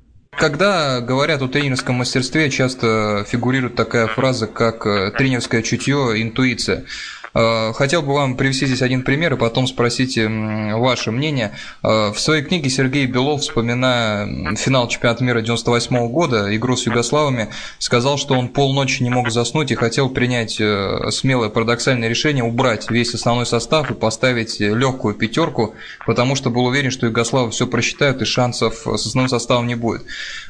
Когда 0.42 1.00
говорят 1.00 1.40
о 1.42 1.46
тренерском 1.46 1.94
мастерстве, 1.94 2.50
часто 2.50 3.24
фигурирует 3.28 3.76
такая 3.76 4.08
фраза, 4.08 4.48
как 4.48 4.84
э, 4.86 5.12
тренерское 5.16 5.62
чутье, 5.62 6.20
интуиция. 6.20 6.84
Э, 7.34 7.72
хотел 7.72 8.02
бы 8.02 8.14
вам 8.14 8.36
привести 8.36 8.66
здесь 8.66 8.82
один 8.82 9.02
пример 9.02 9.34
и 9.34 9.36
потом 9.36 9.66
спросить 9.66 10.18
ваше 10.18 11.10
мнение. 11.10 11.52
Э, 11.82 12.12
в 12.12 12.18
своей 12.18 12.42
книге 12.42 12.68
Сергей 12.68 13.06
Белов, 13.06 13.40
вспоминая 13.40 14.54
финал 14.56 14.88
чемпионата 14.88 15.24
мира 15.24 15.40
98 15.40 16.08
года, 16.08 16.54
игру 16.54 16.76
с 16.76 16.86
югославами, 16.86 17.48
сказал, 17.78 18.18
что 18.18 18.34
он 18.34 18.48
полночи 18.48 19.02
не 19.02 19.10
мог 19.10 19.30
заснуть 19.30 19.70
и 19.70 19.74
хотел 19.74 20.10
принять 20.10 20.60
э, 20.60 21.10
смелое 21.10 21.48
парадоксальное 21.48 22.08
решение 22.08 22.44
убрать 22.44 22.90
весь 22.90 23.14
основной 23.14 23.46
состав 23.46 23.90
и 23.90 23.94
поставить 23.94 24.60
легкую 24.60 25.14
пятерку, 25.14 25.74
потому 26.06 26.36
что 26.36 26.50
был 26.50 26.66
уверен, 26.66 26.90
что 26.90 27.06
югославы 27.06 27.50
все 27.50 27.66
просчитают 27.66 28.20
и 28.20 28.24
шансов 28.24 28.82
с 28.84 29.06
основным 29.06 29.28
составом 29.28 29.66
не 29.66 29.74
будет. 29.74 30.04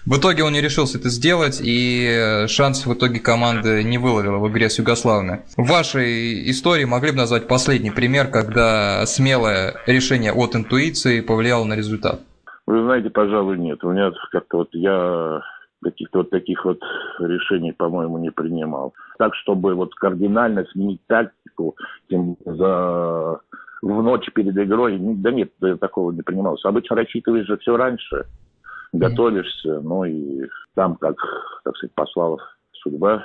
В 0.05 0.17
итоге 0.19 0.43
он 0.43 0.53
не 0.53 0.61
решился 0.61 0.99
это 0.99 1.11
сделать, 1.11 1.61
и 1.63 2.45
шанс 2.49 2.87
в 2.87 2.93
итоге 2.93 3.21
команда 3.21 3.83
не 3.83 3.99
выловила 3.99 4.39
в 4.39 4.49
игре 4.51 4.69
с 4.69 4.79
югославами. 4.79 5.43
В 5.57 5.67
вашей 5.69 6.51
истории 6.51 6.72
истории 6.73 6.85
могли 6.87 7.11
бы 7.11 7.19
назвать 7.19 7.49
последний 7.49 7.91
пример, 7.91 8.29
когда 8.31 9.05
смелое 9.05 9.75
решение 9.87 10.33
от 10.33 10.57
интуиции 10.57 11.21
повлияло 11.21 11.65
на 11.65 11.77
результат? 11.77 12.21
Вы 12.67 12.83
знаете, 12.83 13.11
пожалуй, 13.11 13.59
нет. 13.59 13.85
У 13.85 13.91
меня 13.91 14.11
как-то 14.31 14.59
вот 14.59 14.69
я 14.73 15.43
каких-то 15.83 16.19
вот 16.19 16.31
таких 16.31 16.65
вот 16.65 16.81
решений, 17.19 17.73
по-моему, 17.73 18.17
не 18.17 18.31
принимал. 18.31 18.95
Так, 19.19 19.35
чтобы 19.35 19.75
вот 19.75 19.95
кардинально 19.97 20.65
сменить 20.73 21.01
тактику, 21.07 21.77
тем 22.09 22.37
за 22.47 23.41
в 23.83 24.03
ночь 24.03 24.31
перед 24.33 24.57
игрой, 24.57 24.97
да 24.99 25.31
нет, 25.31 25.51
такого 25.79 26.11
не 26.13 26.23
принималось. 26.23 26.65
Обычно 26.65 26.97
рассчитываешь 26.97 27.47
же 27.47 27.59
все 27.59 27.77
раньше, 27.77 28.25
готовишься, 28.95 29.81
ну 29.81 30.05
и 30.05 30.49
там, 30.75 30.97
как, 30.97 31.17
так 31.65 31.77
сказать, 31.77 31.95
послала 31.95 32.39
судьба, 32.83 33.25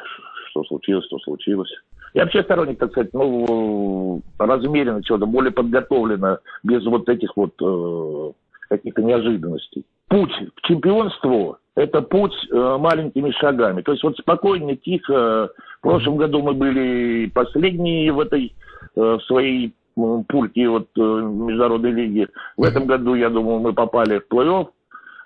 что 0.50 0.66
случилось, 0.66 1.08
то 1.08 1.18
случилось. 1.20 1.72
Я 2.14 2.24
вообще 2.24 2.44
сторонник, 2.44 2.80
так 2.80 2.92
сказать, 2.92 3.14
ну, 3.14 4.22
размеренно 4.40 5.04
чего-то, 5.04 5.26
более 5.26 5.52
подготовлено, 5.52 6.40
без 6.64 6.86
вот 6.86 7.08
этих 7.10 7.36
вот 7.36 7.54
э, 7.62 8.32
каких-то 8.70 9.04
неожиданностей. 9.04 9.86
Путь 10.08 10.32
к 10.56 10.62
чемпионству– 10.68 11.58
это 11.76 12.02
путь 12.02 12.34
э, 12.52 12.78
маленькими 12.80 13.32
шагами. 13.32 13.82
То 13.82 13.92
есть 13.92 14.04
вот 14.04 14.18
спокойно, 14.18 14.76
тихо. 14.76 15.50
В 15.80 15.82
прошлом 15.82 16.18
году 16.18 16.42
мы 16.42 16.54
были 16.54 17.30
последние 17.34 18.12
в 18.12 18.20
этой 18.20 18.56
э, 18.96 19.18
своей 19.28 19.76
пульке 19.96 20.70
вот, 20.70 20.88
э, 20.98 21.02
Международной 21.02 21.92
лиги. 21.92 22.28
В 22.56 22.64
этом 22.64 22.86
году, 22.86 23.16
я 23.16 23.30
думаю, 23.30 23.60
мы 23.60 23.74
попали 23.74 24.20
в 24.20 24.34
плей-офф. 24.34 24.68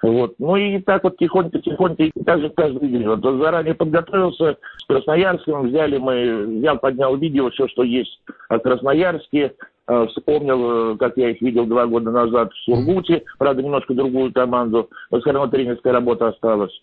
Вот. 0.01 0.33
Ну 0.39 0.55
и 0.55 0.79
так 0.79 1.03
вот 1.03 1.17
тихонько-тихонько, 1.17 2.03
и 2.03 2.23
так 2.23 2.39
же 2.39 2.49
каждый 2.49 2.89
день. 2.89 3.07
Вот 3.07 3.21
заранее 3.21 3.75
подготовился 3.75 4.57
с 4.77 4.85
Красноярским, 4.85 5.67
взяли 5.67 5.97
мы, 5.97 6.45
взял, 6.59 6.79
поднял 6.79 7.15
видео, 7.15 7.49
все, 7.51 7.67
что 7.67 7.83
есть 7.83 8.19
о 8.49 8.57
Красноярске, 8.57 9.53
э, 9.87 10.07
вспомнил, 10.07 10.93
э, 10.93 10.97
как 10.97 11.17
я 11.17 11.29
их 11.29 11.41
видел 11.41 11.65
два 11.65 11.85
года 11.85 12.09
назад 12.09 12.51
в 12.51 12.57
Сургуте, 12.63 13.23
правда, 13.37 13.61
немножко 13.61 13.93
другую 13.93 14.33
команду, 14.33 14.89
но 15.11 15.19
все 15.19 15.31
равно 15.31 15.51
тренерская 15.51 15.93
работа 15.93 16.29
осталась. 16.29 16.73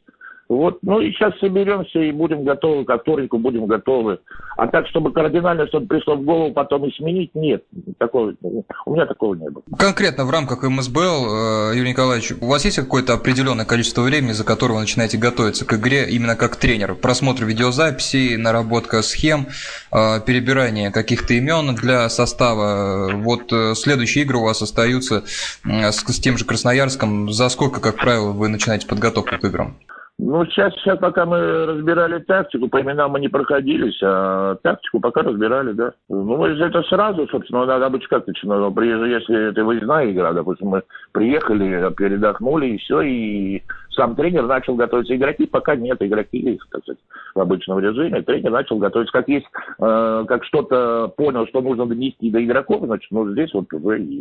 Вот, 0.48 0.78
ну 0.80 1.00
и 1.00 1.12
сейчас 1.12 1.38
соберемся 1.40 1.98
и 1.98 2.10
будем 2.10 2.42
готовы, 2.42 2.86
ко 2.86 2.98
вторнику 2.98 3.38
будем 3.38 3.66
готовы. 3.66 4.18
А 4.56 4.66
так, 4.66 4.86
чтобы 4.88 5.12
кардинально 5.12 5.66
что-то 5.66 5.86
пришло 5.86 6.16
в 6.16 6.22
голову, 6.22 6.54
потом 6.54 6.86
и 6.86 6.92
сменить, 6.96 7.34
нет. 7.34 7.64
Такого, 7.98 8.32
у 8.40 8.94
меня 8.94 9.04
такого 9.04 9.34
не 9.34 9.50
было. 9.50 9.62
Конкретно 9.78 10.24
в 10.24 10.30
рамках 10.30 10.62
МСБЛ, 10.62 11.70
э, 11.70 11.76
Юрий 11.76 11.90
Николаевич, 11.90 12.32
у 12.40 12.46
вас 12.46 12.64
есть 12.64 12.78
какое-то 12.78 13.12
определенное 13.12 13.66
количество 13.66 14.00
времени, 14.00 14.32
за 14.32 14.44
которое 14.44 14.74
вы 14.74 14.80
начинаете 14.80 15.18
готовиться 15.18 15.66
к 15.66 15.74
игре 15.74 16.08
именно 16.08 16.34
как 16.34 16.56
тренер? 16.56 16.94
Просмотр 16.94 17.44
видеозаписей, 17.44 18.38
наработка 18.38 19.02
схем, 19.02 19.48
э, 19.92 20.20
перебирание 20.24 20.90
каких-то 20.90 21.34
имен 21.34 21.74
для 21.74 22.08
состава. 22.08 23.12
Вот 23.12 23.52
э, 23.52 23.74
следующие 23.74 24.24
игры 24.24 24.38
у 24.38 24.44
вас 24.44 24.62
остаются 24.62 25.24
с 25.66 26.20
тем 26.20 26.38
же 26.38 26.46
Красноярском. 26.46 27.30
За 27.32 27.50
сколько, 27.50 27.80
как 27.80 27.96
правило, 27.96 28.32
вы 28.32 28.48
начинаете 28.48 28.86
подготовку 28.86 29.36
к 29.38 29.44
играм? 29.44 29.76
Ну, 30.20 30.44
сейчас, 30.46 30.74
сейчас 30.74 30.98
пока 30.98 31.26
мы 31.26 31.64
разбирали 31.64 32.18
тактику, 32.18 32.68
по 32.68 32.80
именам 32.82 33.12
мы 33.12 33.20
не 33.20 33.28
проходились, 33.28 34.00
а 34.02 34.56
тактику 34.56 34.98
пока 34.98 35.22
разбирали, 35.22 35.70
да. 35.70 35.92
Ну, 36.08 36.44
это 36.44 36.82
сразу, 36.82 37.28
собственно, 37.28 37.64
надо 37.64 37.88
быть 37.88 38.04
как 38.08 38.26
начинать. 38.26 38.74
Приезжай, 38.74 39.10
если 39.10 39.50
это 39.50 39.64
выездная 39.64 40.10
игра, 40.10 40.32
допустим, 40.32 40.68
мы 40.68 40.82
приехали, 41.12 41.94
передохнули, 41.94 42.66
и 42.66 42.78
все, 42.78 43.02
и 43.02 43.62
сам 43.90 44.16
тренер 44.16 44.48
начал 44.48 44.74
готовиться. 44.74 45.14
Игроки 45.14 45.46
пока 45.46 45.76
нет, 45.76 46.02
игроки, 46.02 46.58
так 46.72 46.82
сказать, 46.82 47.00
в 47.36 47.40
обычном 47.40 47.78
режиме. 47.78 48.20
Тренер 48.22 48.50
начал 48.50 48.78
готовиться. 48.78 49.12
Как 49.12 49.28
есть, 49.28 49.46
э, 49.78 50.24
как 50.26 50.44
что-то 50.44 51.12
понял, 51.16 51.46
что 51.46 51.60
нужно 51.60 51.86
донести 51.86 52.28
до 52.32 52.44
игроков, 52.44 52.82
значит, 52.84 53.08
ну, 53.12 53.30
здесь 53.30 53.54
вот 53.54 53.72
уже 53.72 54.00
и 54.00 54.20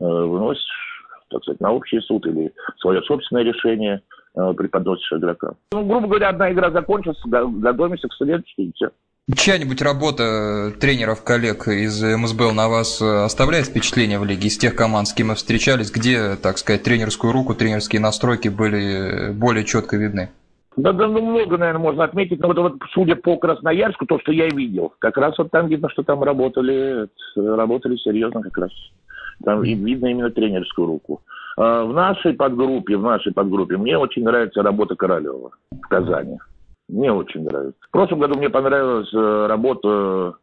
э, 0.00 0.04
выносишь, 0.04 1.06
так 1.30 1.40
сказать, 1.44 1.60
на 1.60 1.70
общий 1.70 2.00
суд 2.00 2.26
или 2.26 2.52
свое 2.78 3.00
собственное 3.02 3.44
решение– 3.44 4.02
преподносишь 4.34 5.12
игрокам. 5.12 5.56
Ну, 5.72 5.84
грубо 5.84 6.08
говоря, 6.08 6.28
одна 6.28 6.52
игра 6.52 6.70
закончилась, 6.70 7.20
готовимся 7.24 8.08
к 8.08 8.14
следующей, 8.14 8.68
и 8.68 8.72
все. 8.74 8.90
Чья-нибудь 9.34 9.80
работа 9.80 10.72
тренеров, 10.78 11.24
коллег 11.24 11.66
из 11.68 12.02
МСБЛ 12.02 12.52
на 12.52 12.68
вас 12.68 13.00
оставляет 13.00 13.66
впечатление 13.66 14.18
в 14.18 14.24
лиге 14.24 14.48
из 14.48 14.58
тех 14.58 14.76
команд, 14.76 15.08
с 15.08 15.14
кем 15.14 15.28
мы 15.28 15.34
встречались, 15.34 15.90
где, 15.90 16.36
так 16.36 16.58
сказать, 16.58 16.82
тренерскую 16.82 17.32
руку, 17.32 17.54
тренерские 17.54 18.02
настройки 18.02 18.48
были 18.48 19.32
более 19.32 19.64
четко 19.64 19.96
видны? 19.96 20.28
Да, 20.76 20.92
да, 20.92 21.06
ну 21.06 21.22
много, 21.22 21.56
наверное, 21.56 21.80
можно 21.80 22.04
отметить, 22.04 22.40
но 22.40 22.48
вот, 22.48 22.58
вот 22.58 22.74
судя 22.92 23.14
по 23.14 23.36
Красноярску, 23.38 24.06
то, 24.06 24.18
что 24.18 24.32
я 24.32 24.48
видел, 24.48 24.92
как 24.98 25.16
раз 25.16 25.38
вот 25.38 25.50
там 25.50 25.68
видно, 25.68 25.88
что 25.88 26.02
там 26.02 26.22
работали, 26.22 27.06
работали 27.36 27.96
серьезно 27.96 28.42
как 28.42 28.58
раз. 28.58 28.72
Там 29.42 29.62
видно 29.62 30.08
именно 30.08 30.30
тренерскую 30.30 30.86
руку. 30.86 31.22
А, 31.56 31.84
в 31.84 31.92
нашей 31.92 32.34
подгруппе, 32.34 32.96
в 32.96 33.02
нашей 33.02 33.32
подгруппе 33.32 33.76
мне 33.76 33.96
очень 33.96 34.24
нравится 34.24 34.62
работа 34.62 34.96
Королева 34.96 35.50
в 35.70 35.88
Казани. 35.88 36.38
Мне 36.88 37.12
очень 37.12 37.44
нравится. 37.44 37.78
В 37.80 37.90
прошлом 37.90 38.18
году 38.18 38.34
мне 38.36 38.50
понравилась 38.50 39.12
э, 39.14 39.46
работа 39.46 40.34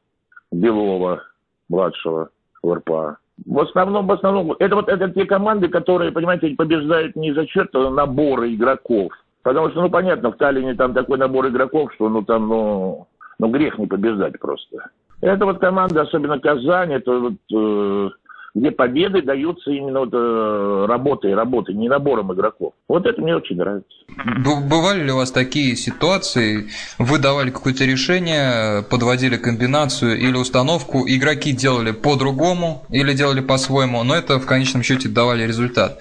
Белова, 0.51 1.21
младшего 1.69 2.29
в 2.63 2.73
РПА. 2.73 3.17
В 3.45 3.59
основном, 3.59 4.07
в 4.07 4.11
основном, 4.11 4.55
это 4.59 4.75
вот 4.75 4.89
это 4.89 5.09
те 5.09 5.25
команды, 5.25 5.67
которые, 5.67 6.11
понимаете, 6.11 6.55
побеждают 6.55 7.15
не 7.15 7.33
за 7.33 7.45
счет 7.47 7.73
набора 7.73 8.53
игроков. 8.53 9.11
Потому 9.43 9.69
что, 9.69 9.81
ну, 9.81 9.89
понятно, 9.89 10.31
в 10.31 10.37
Таллине 10.37 10.75
там 10.75 10.93
такой 10.93 11.17
набор 11.17 11.47
игроков, 11.47 11.91
что, 11.93 12.09
ну, 12.09 12.21
там, 12.23 12.47
ну, 12.47 13.07
ну 13.39 13.47
грех 13.49 13.77
не 13.79 13.87
побеждать 13.87 14.39
просто. 14.39 14.89
Это 15.21 15.45
вот 15.45 15.59
команда, 15.59 16.01
особенно 16.01 16.39
Казань, 16.39 16.93
это 16.93 17.19
вот 17.19 17.33
э, 17.53 18.09
где 18.53 18.71
победы 18.71 19.21
даются 19.21 19.71
именно 19.71 20.01
вот, 20.01 20.09
э, 20.13 20.85
работой, 20.87 21.33
работой, 21.33 21.75
не 21.75 21.87
набором 21.87 22.33
игроков. 22.33 22.73
Вот 22.87 23.05
это 23.05 23.21
мне 23.21 23.35
очень 23.35 23.55
нравится. 23.55 23.89
Бывали 24.69 25.03
ли 25.03 25.11
у 25.11 25.17
вас 25.17 25.31
такие 25.31 25.75
ситуации, 25.75 26.69
вы 26.99 27.17
давали 27.19 27.49
какое-то 27.49 27.85
решение, 27.85 28.83
подводили 28.83 29.37
комбинацию 29.37 30.17
или 30.17 30.35
установку, 30.35 31.05
игроки 31.07 31.53
делали 31.53 31.91
по-другому 31.91 32.83
или 32.89 33.13
делали 33.13 33.39
по-своему, 33.41 34.03
но 34.03 34.15
это 34.15 34.39
в 34.39 34.45
конечном 34.45 34.83
счете 34.83 35.07
давали 35.07 35.47
результат? 35.47 35.99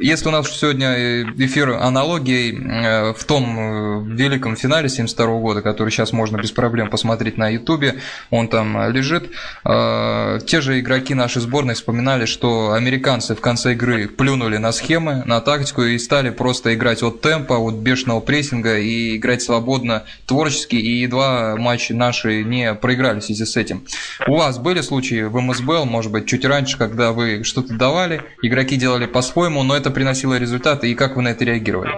Если 0.00 0.28
у 0.28 0.30
нас 0.30 0.50
сегодня 0.50 0.94
э, 0.96 1.24
эфир 1.38 1.70
аналогией 1.70 2.56
э, 2.56 3.12
в 3.12 3.24
том 3.24 3.58
э, 3.58 4.14
великом 4.14 4.56
финале 4.56 4.88
72 4.88 5.26
года, 5.38 5.62
который 5.62 5.90
сейчас 5.90 6.12
можно 6.12 6.38
без 6.38 6.50
проблем 6.50 6.88
посмотреть 6.88 7.36
на 7.36 7.48
ютубе, 7.48 7.96
он 8.30 8.48
там 8.48 8.90
лежит, 8.90 9.30
те 9.64 10.60
же 10.60 10.80
игроки 10.80 11.14
нашей 11.14 11.40
сборной 11.40 11.74
вспоминали, 11.74 12.24
что 12.24 12.72
американцы 12.72 13.34
в 13.34 13.40
конце 13.40 13.72
игры 13.72 14.08
плюнули 14.08 14.56
на 14.56 14.72
схемы, 14.72 15.22
на 15.26 15.40
тактику 15.40 15.82
и 15.82 15.98
стали 15.98 16.30
просто 16.30 16.74
играть 16.74 17.02
от 17.02 17.20
темпа, 17.20 17.54
от 17.54 17.74
бешеного 17.74 18.20
прессинга 18.20 18.78
и 18.78 19.16
играть 19.16 19.42
свободно, 19.42 20.04
творчески, 20.26 20.76
и 20.76 21.02
едва 21.02 21.56
матчи 21.56 21.92
наши 21.92 22.42
не 22.42 22.74
проиграли 22.74 23.20
в 23.20 23.24
связи 23.24 23.44
с 23.44 23.56
этим. 23.56 23.84
У 24.26 24.36
вас 24.36 24.58
были 24.58 24.80
случаи 24.80 25.22
в 25.22 25.38
МСБЛ, 25.40 25.84
может 25.84 26.12
быть, 26.12 26.26
чуть 26.26 26.44
раньше, 26.44 26.78
когда 26.78 27.12
вы 27.12 27.44
что-то 27.44 27.74
давали, 27.74 28.22
игроки 28.42 28.76
делали 28.76 29.06
по-своему, 29.06 29.62
но 29.62 29.76
это 29.76 29.81
приносило 29.90 30.38
результаты, 30.38 30.90
и 30.90 30.94
как 30.94 31.16
вы 31.16 31.22
на 31.22 31.28
это 31.28 31.44
реагировали? 31.44 31.90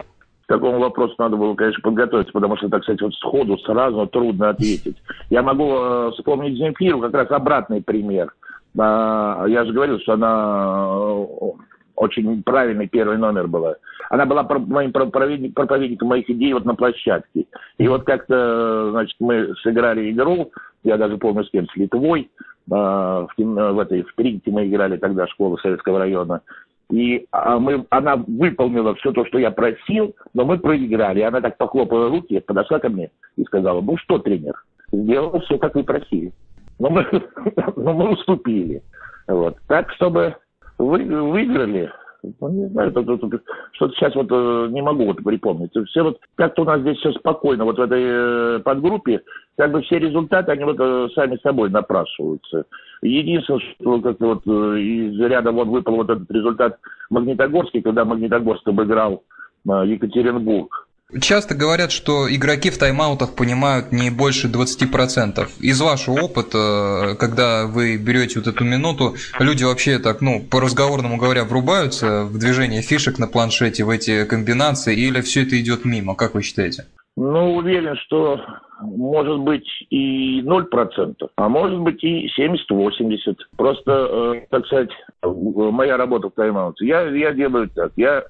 К 0.45 0.49
такому 0.49 0.79
вопросу 0.79 1.15
надо 1.19 1.37
было, 1.37 1.55
конечно, 1.55 1.81
подготовиться, 1.83 2.33
потому 2.33 2.57
что, 2.57 2.69
так 2.69 2.83
сказать, 2.83 3.01
вот 3.01 3.15
сходу 3.15 3.57
сразу 3.59 4.07
трудно 4.07 4.51
ответить. 4.51 4.97
Я 5.31 5.43
могу 5.43 5.73
э, 5.73 6.11
вспомнить 6.13 6.59
Земфиру, 6.59 7.01
как 7.01 7.15
раз 7.15 7.31
обратный 7.31 7.83
пример. 7.83 8.35
Э, 8.79 9.47
я 9.49 9.65
же 9.65 9.73
говорил, 9.73 9.99
что 10.01 10.13
она 10.13 10.87
э, 10.87 11.47
очень 11.97 12.43
правильный 12.43 12.89
первый 12.89 13.17
номер 13.17 13.47
была. 13.47 13.77
Она 14.11 14.27
была 14.27 14.43
моим 14.43 14.93
проповедником, 14.93 16.09
моих 16.09 16.29
идей 16.29 16.53
вот 16.53 16.67
на 16.67 16.75
площадке. 16.75 17.47
И 17.79 17.89
вот 17.89 18.05
как-то, 18.05 18.91
значит, 18.91 19.17
мы 19.21 19.55
сыграли 19.63 20.11
игру, 20.11 20.51
я 20.83 20.99
даже 20.99 21.17
помню 21.17 21.45
с 21.45 21.51
кем, 21.51 21.67
с 21.69 21.77
Литвой, 21.77 22.31
в, 22.67 23.29
в 23.37 23.79
этой, 23.79 24.03
в 24.03 24.15
Тринте 24.15 24.51
мы 24.51 24.67
играли 24.67 24.97
тогда, 24.97 25.27
школа 25.27 25.57
Советского 25.59 25.99
района. 25.99 26.41
И 26.91 27.27
а, 27.31 27.59
мы, 27.59 27.87
она 27.91 28.17
выполнила 28.17 28.95
все 28.97 29.13
то, 29.13 29.25
что 29.27 29.39
я 29.39 29.51
просил, 29.51 30.15
но 30.35 30.45
мы 30.45 30.59
проиграли. 30.59 31.21
Она 31.21 31.41
так 31.41 31.57
похлопала 31.57 32.09
руки, 32.09 32.41
подошла 32.41 32.79
ко 32.79 32.89
мне 32.89 33.11
и 33.37 33.45
сказала, 33.45 33.81
ну 33.81 33.97
что, 33.97 34.19
тренер, 34.19 34.55
сделал 34.93 35.41
все, 35.41 35.59
как 35.59 35.75
вы 35.75 35.85
просили. 35.85 36.33
Но 36.79 36.91
мы, 36.91 37.07
но 37.77 37.93
мы 37.95 38.11
уступили. 38.11 38.83
Вот. 39.27 39.57
Так, 39.67 39.91
чтобы 39.93 40.37
вы, 40.79 41.05
выиграли, 41.05 41.91
ну, 42.41 42.49
не 42.49 42.69
знаю, 42.69 42.91
что-то 42.91 43.95
сейчас 43.95 44.15
вот 44.15 44.29
э, 44.31 44.69
не 44.71 44.83
могу 44.83 45.07
вот 45.07 45.23
припомнить. 45.23 45.73
Все 45.89 46.03
вот 46.03 46.19
как-то 46.35 46.63
у 46.63 46.65
нас 46.65 46.81
здесь 46.81 46.99
все 46.99 47.13
спокойно, 47.13 47.65
вот 47.65 47.79
в 47.79 47.83
этой 47.83 48.03
э, 48.03 48.59
подгруппе, 48.61 49.23
как 49.57 49.73
бы 49.73 49.83
все 49.83 49.99
результаты, 49.99 50.53
они 50.53 50.65
вот 50.65 50.77
э, 50.79 51.09
сами 51.15 51.37
собой 51.43 51.71
напрашиваются. 51.71 52.65
Единственное, 53.03 53.61
что 53.61 54.01
как-то 54.01 54.27
вот 54.27 54.47
из 54.47 55.19
ряда 55.21 55.53
вот 55.53 55.69
выпал 55.69 55.97
вот 55.97 56.11
этот 56.11 56.31
результат 56.31 56.79
Магнитогорский, 57.11 57.83
когда 57.83 58.05
Магнитогорск 58.05 58.67
обыграл 58.67 59.23
Екатеринбург. 59.67 60.84
Часто 61.21 61.55
говорят, 61.55 61.93
что 61.93 62.35
игроки 62.35 62.71
в 62.71 62.79
тайм-аутах 62.79 63.37
понимают 63.37 63.93
не 63.93 64.11
больше 64.11 64.49
20%. 64.49 65.47
Из 65.61 65.81
вашего 65.81 66.23
опыта, 66.23 67.15
когда 67.21 67.67
вы 67.67 67.97
берете 67.99 68.41
вот 68.41 68.49
эту 68.49 68.65
минуту, 68.65 69.15
люди 69.39 69.65
вообще 69.65 69.99
так, 69.99 70.23
ну, 70.23 70.43
по-разговорному 70.43 71.19
говоря, 71.19 71.45
врубаются 71.45 72.25
в 72.25 72.39
движение 72.39 72.83
фишек 72.83 73.19
на 73.19 73.27
планшете, 73.27 73.85
в 73.85 73.91
эти 73.91 74.25
комбинации, 74.25 74.97
или 74.97 75.21
все 75.21 75.43
это 75.43 75.61
идет 75.61 75.85
мимо, 75.85 76.15
как 76.15 76.35
вы 76.35 76.43
считаете? 76.43 76.87
Ну, 77.17 77.55
уверен, 77.55 77.97
что 78.07 78.41
может 78.81 79.39
быть 79.41 79.67
и 79.91 80.41
0%, 80.41 81.15
а 81.37 81.49
может 81.49 81.79
быть 81.79 82.03
и 82.03 82.29
70-80. 82.37 83.37
Просто, 83.57 83.93
э, 83.93 84.47
так 84.51 84.67
сказать, 84.67 84.91
моя 85.23 85.97
работа 85.97 86.29
в 86.29 86.33
тайм-ауте. 86.33 86.87
Я, 86.87 87.03
я 87.03 87.33
делаю 87.33 87.69
так. 87.69 87.93
Я 87.97 88.25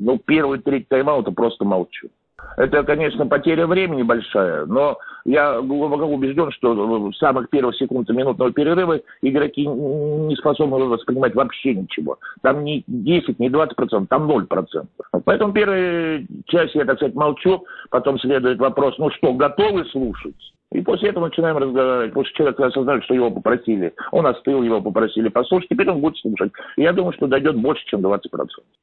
ну, 0.00 0.18
первый 0.18 0.58
треть 0.60 0.88
тайм-аута 0.88 1.32
просто 1.32 1.64
молчу. 1.64 2.08
Это, 2.56 2.82
конечно, 2.84 3.26
потеря 3.26 3.66
времени 3.66 4.02
большая, 4.02 4.64
но 4.66 4.98
я 5.28 5.60
глубоко 5.60 6.06
убежден, 6.06 6.50
что 6.52 6.72
в 6.74 7.14
самых 7.16 7.50
первых 7.50 7.76
секунд 7.76 8.08
минутного 8.08 8.50
перерыва 8.50 9.00
игроки 9.20 9.66
не 9.66 10.34
способны 10.36 10.86
воспринимать 10.86 11.34
вообще 11.34 11.74
ничего. 11.74 12.18
Там 12.42 12.64
не 12.64 12.82
10, 12.86 13.38
не 13.38 13.50
20%, 13.50 14.06
там 14.08 14.30
0%. 14.30 14.86
Поэтому 15.24 15.52
первую 15.52 16.26
часть 16.46 16.74
я, 16.74 16.86
так 16.86 16.96
сказать, 16.96 17.14
молчу, 17.14 17.64
потом 17.90 18.18
следует 18.18 18.58
вопрос, 18.58 18.96
ну 18.98 19.10
что, 19.10 19.34
готовы 19.34 19.84
слушать? 19.86 20.34
И 20.72 20.80
после 20.82 21.10
этого 21.10 21.26
начинаем 21.26 21.56
разговаривать. 21.56 22.12
После 22.12 22.32
человек 22.34 22.60
осознает, 22.60 23.04
что 23.04 23.14
его 23.14 23.30
попросили. 23.30 23.94
Он 24.12 24.26
остыл, 24.26 24.62
его 24.62 24.82
попросили 24.82 25.28
послушать. 25.28 25.70
Теперь 25.70 25.90
он 25.90 26.00
будет 26.00 26.18
слушать. 26.18 26.52
И 26.76 26.82
я 26.82 26.92
думаю, 26.92 27.14
что 27.14 27.26
дойдет 27.26 27.56
больше, 27.56 27.84
чем 27.86 28.00
20%. 28.00 28.20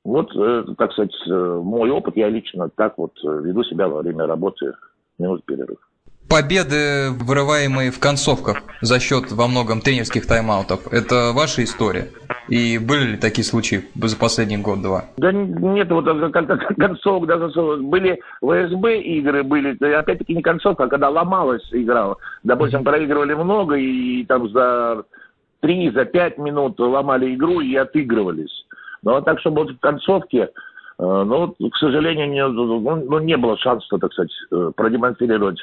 Вот, 0.03 0.35
э, 0.35 0.65
так 0.79 0.91
сказать, 0.93 1.13
э, 1.27 1.61
мой 1.63 1.91
опыт. 1.91 2.17
Я 2.17 2.29
лично 2.29 2.69
так 2.69 2.97
вот 2.97 3.13
э, 3.23 3.41
веду 3.43 3.63
себя 3.63 3.87
во 3.87 4.01
время 4.01 4.25
работы 4.25 4.73
минут 5.19 5.45
перерыв. 5.45 5.77
Победы, 6.29 7.11
вырываемые 7.11 7.91
в 7.91 7.99
концовках 7.99 8.63
за 8.81 8.99
счет 8.99 9.31
во 9.31 9.47
многом 9.47 9.81
тренерских 9.81 10.25
тайм-аутов, 10.27 10.91
это 10.91 11.31
ваша 11.33 11.63
история? 11.63 12.09
И 12.49 12.79
были 12.79 13.11
ли 13.11 13.17
такие 13.17 13.45
случаи 13.45 13.85
за 13.95 14.17
последний 14.17 14.57
год-два? 14.57 15.05
Да 15.17 15.31
нет, 15.31 15.89
вот 15.91 16.05
концовок, 16.77 17.27
даже 17.27 17.77
были 17.77 18.19
ВСБ 18.41 19.01
игры, 19.01 19.43
были, 19.43 19.77
опять-таки 19.93 20.35
не 20.35 20.41
концовка, 20.41 20.85
а 20.85 20.87
когда 20.87 21.09
ломалась 21.09 21.67
игра. 21.71 22.15
Допустим, 22.43 22.83
проигрывали 22.83 23.33
много, 23.33 23.75
и 23.75 24.25
там 24.25 24.49
за 24.49 25.03
три, 25.59 25.91
за 25.91 26.05
пять 26.05 26.37
минут 26.37 26.79
ломали 26.79 27.35
игру 27.35 27.61
и 27.61 27.75
отыгрывались. 27.75 28.65
Но 29.03 29.21
так, 29.21 29.39
чтобы 29.39 29.63
вот 29.63 29.71
в 29.71 29.79
концовке, 29.79 30.39
э, 30.39 30.49
ну, 30.97 31.55
к 31.71 31.77
сожалению, 31.77 32.29
не, 32.29 32.47
ну, 32.47 32.79
ну, 32.79 33.19
не 33.19 33.37
было 33.37 33.57
шанса, 33.57 33.97
так 33.97 34.11
сказать, 34.13 34.31
э, 34.51 34.71
продемонстрировать 34.75 35.59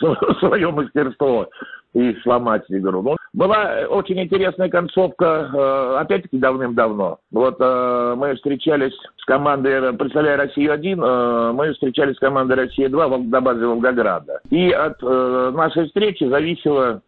свое 0.40 0.70
мастерство 0.70 1.48
и 1.94 2.14
сломать 2.22 2.62
игру. 2.68 3.02
Ну, 3.02 3.16
была 3.32 3.86
очень 3.88 4.20
интересная 4.20 4.68
концовка, 4.68 5.50
э, 5.52 5.96
опять-таки 6.00 6.38
давным-давно. 6.38 7.18
Вот 7.32 7.56
э, 7.60 8.14
мы 8.16 8.34
встречались 8.36 8.94
с 9.16 9.24
командой, 9.24 9.92
представляя 9.94 10.36
Россию-1, 10.36 11.04
э, 11.04 11.52
мы 11.52 11.72
встречались 11.72 12.16
с 12.16 12.20
командой 12.20 12.54
Россия-2 12.54 13.28
на 13.28 13.40
базе 13.40 13.66
Волгограда. 13.66 14.40
И 14.50 14.70
от 14.70 15.02
нашей 15.02 15.86
встречи 15.86 16.24
зависело, 16.24 17.02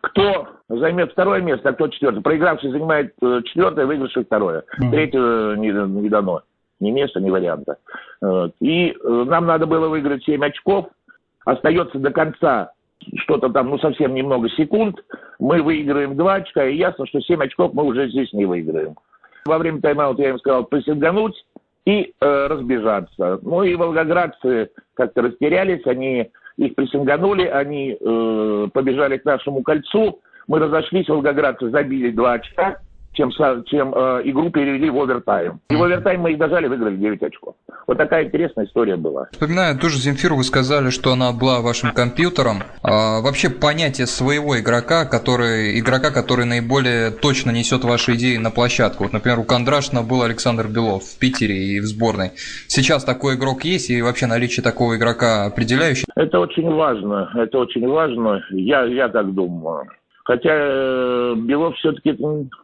кто 0.00 0.48
займет 0.68 1.12
второе 1.12 1.40
место, 1.40 1.70
а 1.70 1.72
кто 1.72 1.88
четвертое. 1.88 2.20
Проигравший 2.20 2.70
занимает 2.70 3.14
четвертое, 3.44 3.86
выигравший 3.86 4.24
второе. 4.24 4.64
Третье 4.90 5.56
не, 5.56 5.70
не 5.70 6.08
дано. 6.08 6.42
Ни 6.80 6.92
места, 6.92 7.20
ни 7.20 7.28
варианта. 7.28 7.78
И 8.60 8.96
нам 9.02 9.46
надо 9.46 9.66
было 9.66 9.88
выиграть 9.88 10.22
7 10.24 10.44
очков. 10.44 10.86
Остается 11.48 11.98
до 11.98 12.10
конца 12.10 12.72
что-то 13.16 13.48
там, 13.48 13.70
ну, 13.70 13.78
совсем 13.78 14.12
немного 14.12 14.50
секунд, 14.50 15.02
мы 15.38 15.62
выиграем 15.62 16.14
2 16.14 16.34
очка, 16.34 16.66
и 16.66 16.76
ясно, 16.76 17.06
что 17.06 17.22
7 17.22 17.42
очков 17.42 17.72
мы 17.72 17.84
уже 17.84 18.10
здесь 18.10 18.30
не 18.34 18.44
выиграем. 18.44 18.96
Во 19.46 19.56
время 19.56 19.80
тайм-аута 19.80 20.20
я 20.20 20.28
им 20.30 20.38
сказал 20.40 20.64
присингануть 20.64 21.42
и 21.86 22.12
э, 22.20 22.46
разбежаться. 22.48 23.38
Ну 23.40 23.62
и 23.62 23.76
волгоградцы 23.76 24.68
как-то 24.92 25.22
растерялись, 25.22 25.86
они 25.86 26.30
их 26.58 26.74
присинганули, 26.74 27.46
они 27.46 27.96
э, 27.98 28.68
побежали 28.74 29.16
к 29.16 29.24
нашему 29.24 29.62
кольцу, 29.62 30.20
мы 30.48 30.58
разошлись, 30.58 31.08
волгоградцы 31.08 31.70
забили 31.70 32.10
2 32.10 32.32
очка, 32.32 32.76
чем, 33.18 33.64
чем 33.64 33.92
э, 33.94 34.22
игру 34.24 34.50
перевели 34.50 34.88
в 34.90 34.96
овертайм. 34.96 35.60
И 35.70 35.74
в 35.76 35.82
овертайм 35.82 36.20
мы 36.20 36.32
их 36.32 36.38
дожали, 36.38 36.68
выиграли 36.68 36.96
9 36.96 37.22
очков. 37.22 37.54
Вот 37.86 37.98
такая 37.98 38.24
интересная 38.24 38.66
история 38.66 38.96
была. 38.96 39.28
Вспоминаю 39.32 39.76
тоже 39.78 39.98
Земфиру, 39.98 40.36
вы 40.36 40.44
сказали, 40.44 40.90
что 40.90 41.12
она 41.12 41.32
была 41.32 41.60
вашим 41.60 41.92
компьютером. 41.92 42.62
А, 42.82 43.20
вообще 43.20 43.50
понятие 43.50 44.06
своего 44.06 44.58
игрока, 44.58 45.04
который, 45.04 45.78
игрока, 45.80 46.10
который 46.10 46.44
наиболее 46.44 47.10
точно 47.10 47.50
несет 47.50 47.84
ваши 47.84 48.14
идеи 48.14 48.36
на 48.36 48.50
площадку. 48.50 49.04
Вот, 49.04 49.12
например, 49.12 49.40
у 49.40 49.44
Кондрашина 49.44 50.02
был 50.02 50.22
Александр 50.22 50.68
Белов 50.68 51.04
в 51.04 51.18
Питере 51.18 51.56
и 51.56 51.80
в 51.80 51.86
сборной. 51.86 52.32
Сейчас 52.68 53.04
такой 53.04 53.34
игрок 53.34 53.64
есть 53.64 53.90
и 53.90 54.00
вообще 54.00 54.26
наличие 54.26 54.62
такого 54.62 54.96
игрока 54.96 55.46
определяющий? 55.46 56.04
Это 56.14 56.38
очень 56.38 56.70
важно, 56.70 57.30
это 57.34 57.58
очень 57.58 57.86
важно. 57.88 58.42
Я, 58.50 58.84
я 58.84 59.08
так 59.08 59.34
думаю. 59.34 59.88
Хотя 60.28 60.50
э, 60.52 61.34
Белов 61.38 61.74
все-таки, 61.76 62.14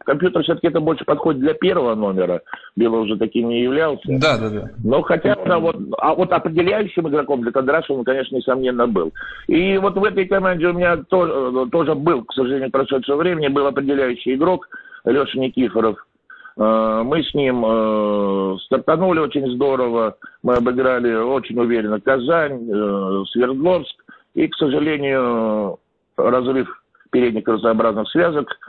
компьютер 0.05 0.43
все-таки 0.43 0.67
это 0.67 0.79
больше 0.79 1.03
подходит 1.03 1.41
для 1.41 1.55
первого 1.55 1.95
номера. 1.95 2.41
Белов 2.75 3.05
уже 3.05 3.17
таким 3.17 3.49
не 3.49 3.63
являлся. 3.63 4.03
Да, 4.05 4.37
да, 4.37 4.49
да. 4.51 4.69
Но 4.83 5.01
хотя 5.01 5.35
да, 5.43 5.57
вот, 5.57 5.75
а 5.97 6.13
вот 6.13 6.31
определяющим 6.31 7.09
игроком 7.09 7.41
для 7.41 7.51
Кондрашева 7.51 7.97
он, 7.97 8.03
конечно, 8.03 8.35
несомненно 8.35 8.85
был. 8.85 9.13
И 9.47 9.79
вот 9.79 9.95
в 9.95 10.03
этой 10.03 10.27
команде 10.27 10.67
у 10.67 10.73
меня 10.73 10.97
тоже, 10.97 11.67
тоже 11.71 11.95
был, 11.95 12.23
к 12.25 12.33
сожалению, 12.33 12.69
прошедшего 12.69 13.15
времени, 13.17 13.47
был 13.47 13.65
определяющий 13.65 14.35
игрок 14.35 14.69
Леша 15.03 15.39
Никифоров. 15.39 15.97
Э, 16.57 17.01
мы 17.03 17.23
с 17.23 17.33
ним 17.33 17.65
э, 17.65 18.57
стартанули 18.65 19.21
очень 19.21 19.51
здорово, 19.55 20.17
мы 20.43 20.53
обыграли 20.53 21.15
очень 21.15 21.57
уверенно 21.57 21.99
Казань, 21.99 22.63
Свердловск, 23.31 23.95
и, 24.35 24.47
к 24.47 24.55
сожалению, 24.55 25.79
разрыв 26.15 26.69
передних 27.15 27.45
красообразных 27.45 28.09
связок. 28.09 28.59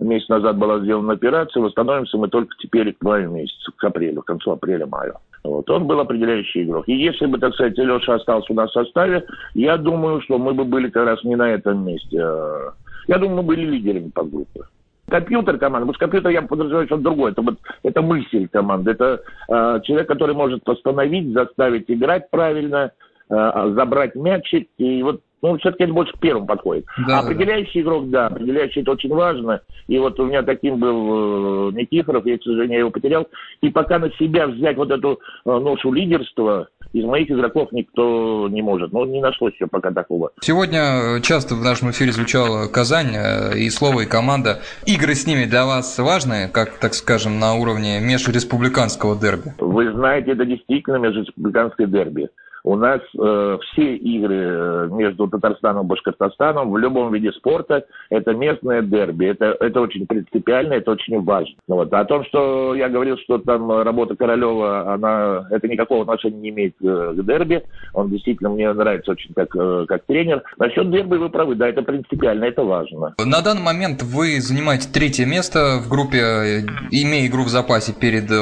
Месяц 0.00 0.28
назад 0.28 0.58
была 0.58 0.80
сделана 0.80 1.12
операция, 1.12 1.62
восстановимся 1.62 2.18
мы 2.18 2.26
только 2.26 2.52
теперь 2.58 2.92
к 2.92 3.00
маю 3.00 3.30
месяцу, 3.30 3.72
к 3.76 3.84
апрелю, 3.84 4.22
к 4.22 4.26
концу 4.26 4.50
апреля-мая. 4.50 5.14
Вот. 5.44 5.70
Он 5.70 5.86
был 5.86 6.00
определяющий 6.00 6.64
игрок. 6.64 6.88
И 6.88 6.94
если 6.94 7.26
бы, 7.26 7.38
так 7.38 7.54
сказать, 7.54 7.78
Леша 7.78 8.14
остался 8.14 8.52
у 8.52 8.56
нас 8.56 8.70
в 8.70 8.72
составе, 8.72 9.24
я 9.54 9.76
думаю, 9.76 10.20
что 10.22 10.38
мы 10.38 10.52
бы 10.52 10.64
были 10.64 10.90
как 10.90 11.06
раз 11.06 11.22
не 11.22 11.36
на 11.36 11.48
этом 11.50 11.86
месте. 11.86 12.20
А, 12.20 12.72
я 13.06 13.18
думаю, 13.18 13.36
мы 13.36 13.42
были 13.44 13.66
лидерами 13.66 14.10
по 14.10 14.24
группе. 14.24 14.62
Компьютер 15.08 15.58
команды, 15.58 15.86
потому 15.86 15.94
что 15.94 16.00
компьютер 16.00 16.30
я 16.32 16.42
подразумеваю 16.42 16.86
что-то 16.86 17.02
другое. 17.02 17.30
Это, 17.30 17.42
вот, 17.42 17.58
это 17.84 18.02
мысль 18.02 18.48
команды. 18.48 18.90
Это 18.90 19.20
э, 19.48 19.80
человек, 19.84 20.08
который 20.08 20.34
может 20.34 20.68
остановить, 20.68 21.32
заставить 21.32 21.88
играть 21.88 22.30
правильно, 22.30 22.90
э, 23.30 23.72
забрать 23.76 24.16
мячик. 24.16 24.68
И 24.78 25.02
вот 25.04 25.20
ну, 25.42 25.58
все-таки 25.58 25.84
это 25.84 25.92
больше 25.92 26.12
к 26.12 26.20
первому 26.20 26.46
подходит. 26.46 26.86
Да, 27.06 27.18
определяющий 27.18 27.74
да. 27.74 27.80
игрок, 27.80 28.10
да, 28.10 28.26
определяющий 28.28 28.80
это 28.80 28.92
очень 28.92 29.10
важно. 29.10 29.60
И 29.88 29.98
вот 29.98 30.18
у 30.20 30.26
меня 30.26 30.42
таким 30.42 30.78
был 30.78 31.70
э, 31.70 31.72
Никифоров, 31.72 32.24
я, 32.26 32.38
к 32.38 32.42
сожалению, 32.42 32.78
его 32.80 32.90
потерял. 32.90 33.26
И 33.60 33.68
пока 33.68 33.98
на 33.98 34.10
себя 34.12 34.46
взять 34.46 34.76
вот 34.76 34.90
эту 34.90 35.18
э, 35.44 35.50
ношу 35.50 35.92
лидерства, 35.92 36.68
из 36.92 37.04
моих 37.04 37.30
игроков 37.30 37.72
никто 37.72 38.48
не 38.50 38.62
может. 38.62 38.92
Ну, 38.92 39.04
не 39.04 39.20
нашлось 39.20 39.54
еще 39.54 39.66
пока 39.66 39.90
такого. 39.90 40.30
Сегодня 40.40 41.20
часто 41.22 41.54
в 41.54 41.64
нашем 41.64 41.90
эфире 41.90 42.12
звучала 42.12 42.68
Казань 42.68 43.14
э, 43.14 43.58
и 43.58 43.68
слово, 43.70 44.02
и 44.02 44.06
команда. 44.06 44.60
Игры 44.86 45.14
с 45.14 45.26
ними 45.26 45.44
для 45.44 45.66
вас 45.66 45.98
важны, 45.98 46.48
как, 46.52 46.78
так 46.78 46.94
скажем, 46.94 47.40
на 47.40 47.54
уровне 47.54 47.98
межреспубликанского 48.00 49.18
дерби? 49.18 49.54
Вы 49.58 49.90
знаете, 49.92 50.32
это 50.32 50.44
действительно 50.44 50.96
межреспубликанское 50.96 51.88
дерби. 51.88 52.28
У 52.64 52.76
нас 52.76 53.00
э, 53.18 53.58
все 53.62 53.96
игры 53.96 54.36
э, 54.36 54.88
между 54.92 55.26
Татарстаном 55.28 55.86
и 55.86 55.88
Башкортостаном 55.88 56.70
в 56.70 56.78
любом 56.78 57.12
виде 57.12 57.32
спорта 57.32 57.84
это 58.08 58.34
местное 58.34 58.82
дерби. 58.82 59.26
Это, 59.26 59.56
это 59.58 59.80
очень 59.80 60.06
принципиально, 60.06 60.74
это 60.74 60.92
очень 60.92 61.20
важно. 61.22 61.54
Ну, 61.66 61.76
вот. 61.76 61.92
А 61.92 62.00
о 62.00 62.04
том, 62.04 62.24
что 62.26 62.74
я 62.74 62.88
говорил, 62.88 63.16
что 63.18 63.38
там 63.38 63.82
работа 63.82 64.14
Королева, 64.14 64.92
она, 64.92 65.46
это 65.50 65.66
никакого 65.66 66.02
отношения 66.02 66.38
не 66.38 66.48
имеет 66.50 66.74
э, 66.82 67.14
к 67.16 67.24
дерби. 67.24 67.64
Он 67.94 68.10
действительно 68.10 68.50
мне 68.50 68.72
нравится 68.72 69.10
очень 69.10 69.34
как, 69.34 69.54
э, 69.56 69.86
как 69.88 70.04
тренер. 70.04 70.42
Насчет 70.58 70.88
дерби 70.90 71.16
вы 71.16 71.30
правы, 71.30 71.56
да, 71.56 71.68
это 71.68 71.82
принципиально, 71.82 72.44
это 72.44 72.62
важно. 72.62 73.14
На 73.18 73.42
данный 73.42 73.62
момент 73.62 74.02
вы 74.02 74.40
занимаете 74.40 74.88
третье 74.92 75.26
место 75.26 75.80
в 75.84 75.88
группе, 75.88 76.18
э, 76.18 76.60
имея 76.90 77.26
игру 77.26 77.42
в 77.42 77.48
запасе 77.48 77.92
перед 77.92 78.30
э, 78.30 78.34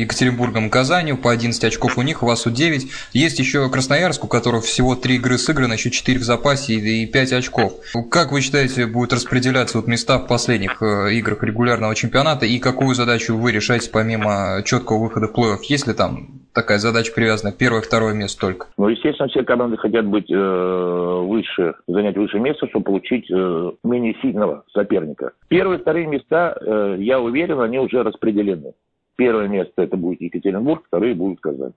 Екатеринбургом 0.00 0.66
и 0.66 0.70
Казанью. 0.70 1.16
По 1.16 1.32
11 1.32 1.64
очков 1.64 1.98
у 1.98 2.02
них, 2.02 2.22
у 2.22 2.26
вас 2.26 2.46
у 2.46 2.50
9. 2.50 2.86
Есть 3.12 3.38
еще 3.38 3.47
еще 3.48 3.70
Красноярск, 3.70 4.24
у 4.24 4.28
которого 4.28 4.60
всего 4.60 4.94
три 4.94 5.16
игры 5.16 5.38
сыграно, 5.38 5.72
еще 5.72 5.90
четыре 5.90 6.18
в 6.18 6.22
запасе 6.22 6.74
и 6.74 7.06
пять 7.06 7.32
очков. 7.32 7.72
Как 8.10 8.30
вы 8.30 8.42
считаете, 8.42 8.86
будут 8.86 9.14
распределяться 9.14 9.78
вот 9.78 9.86
места 9.86 10.18
в 10.18 10.26
последних 10.26 10.82
э, 10.82 11.14
играх 11.14 11.42
регулярного 11.42 11.94
чемпионата 11.94 12.44
и 12.44 12.58
какую 12.58 12.94
задачу 12.94 13.36
вы 13.36 13.52
решаете 13.52 13.90
помимо 13.90 14.62
четкого 14.66 14.98
выхода 14.98 15.28
в 15.28 15.32
плей-офф? 15.34 15.60
Есть 15.62 15.86
ли 15.86 15.94
там 15.94 16.42
такая 16.52 16.78
задача 16.78 17.10
привязана 17.14 17.50
первое, 17.50 17.80
второе 17.80 18.12
место 18.12 18.38
только? 18.38 18.66
Ну, 18.76 18.88
естественно, 18.88 19.30
все 19.30 19.42
команды 19.42 19.78
хотят 19.78 20.04
быть 20.04 20.30
э, 20.30 20.36
выше, 20.36 21.74
занять 21.86 22.18
выше 22.18 22.38
место, 22.38 22.68
чтобы 22.68 22.84
получить 22.84 23.30
э, 23.30 23.72
менее 23.82 24.14
сильного 24.20 24.64
соперника. 24.74 25.32
Первые, 25.48 25.78
вторые 25.78 26.06
места, 26.06 26.54
э, 26.60 26.96
я 26.98 27.18
уверен, 27.18 27.60
они 27.60 27.78
уже 27.78 28.02
распределены. 28.02 28.74
Первое 29.16 29.48
место 29.48 29.82
это 29.82 29.96
будет 29.96 30.20
Екатеринбург, 30.20 30.84
вторые 30.86 31.14
будут 31.14 31.40
Казань. 31.40 31.72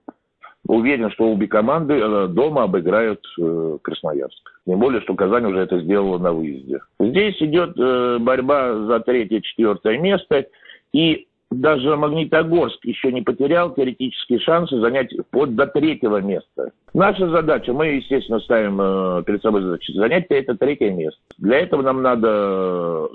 Уверен, 0.68 1.10
что 1.10 1.30
обе 1.32 1.48
команды 1.48 1.94
э, 1.94 2.26
дома 2.28 2.64
обыграют 2.64 3.20
э, 3.40 3.78
Красноярск. 3.82 4.52
Тем 4.66 4.78
более, 4.78 5.00
что 5.02 5.14
Казань 5.14 5.46
уже 5.46 5.58
это 5.58 5.80
сделала 5.80 6.18
на 6.18 6.32
выезде. 6.32 6.80
Здесь 7.00 7.36
идет 7.42 7.76
э, 7.76 8.18
борьба 8.20 8.74
за 8.86 9.00
третье-четвертое 9.00 9.98
место. 9.98 10.46
И 10.92 11.26
даже 11.50 11.96
Магнитогорск 11.96 12.84
еще 12.84 13.10
не 13.12 13.22
потерял 13.22 13.74
теоретические 13.74 14.38
шансы 14.38 14.78
занять 14.78 15.12
под 15.30 15.56
до 15.56 15.66
третьего 15.66 16.18
места. 16.18 16.70
Наша 16.94 17.28
задача, 17.28 17.72
мы, 17.72 17.88
естественно, 17.88 18.38
ставим 18.40 19.24
перед 19.24 19.42
собой 19.42 19.62
задачу, 19.62 19.92
занять 19.94 20.26
это 20.28 20.54
третье 20.56 20.90
место. 20.90 21.20
Для 21.38 21.58
этого 21.58 21.82
нам 21.82 22.02
надо 22.02 23.08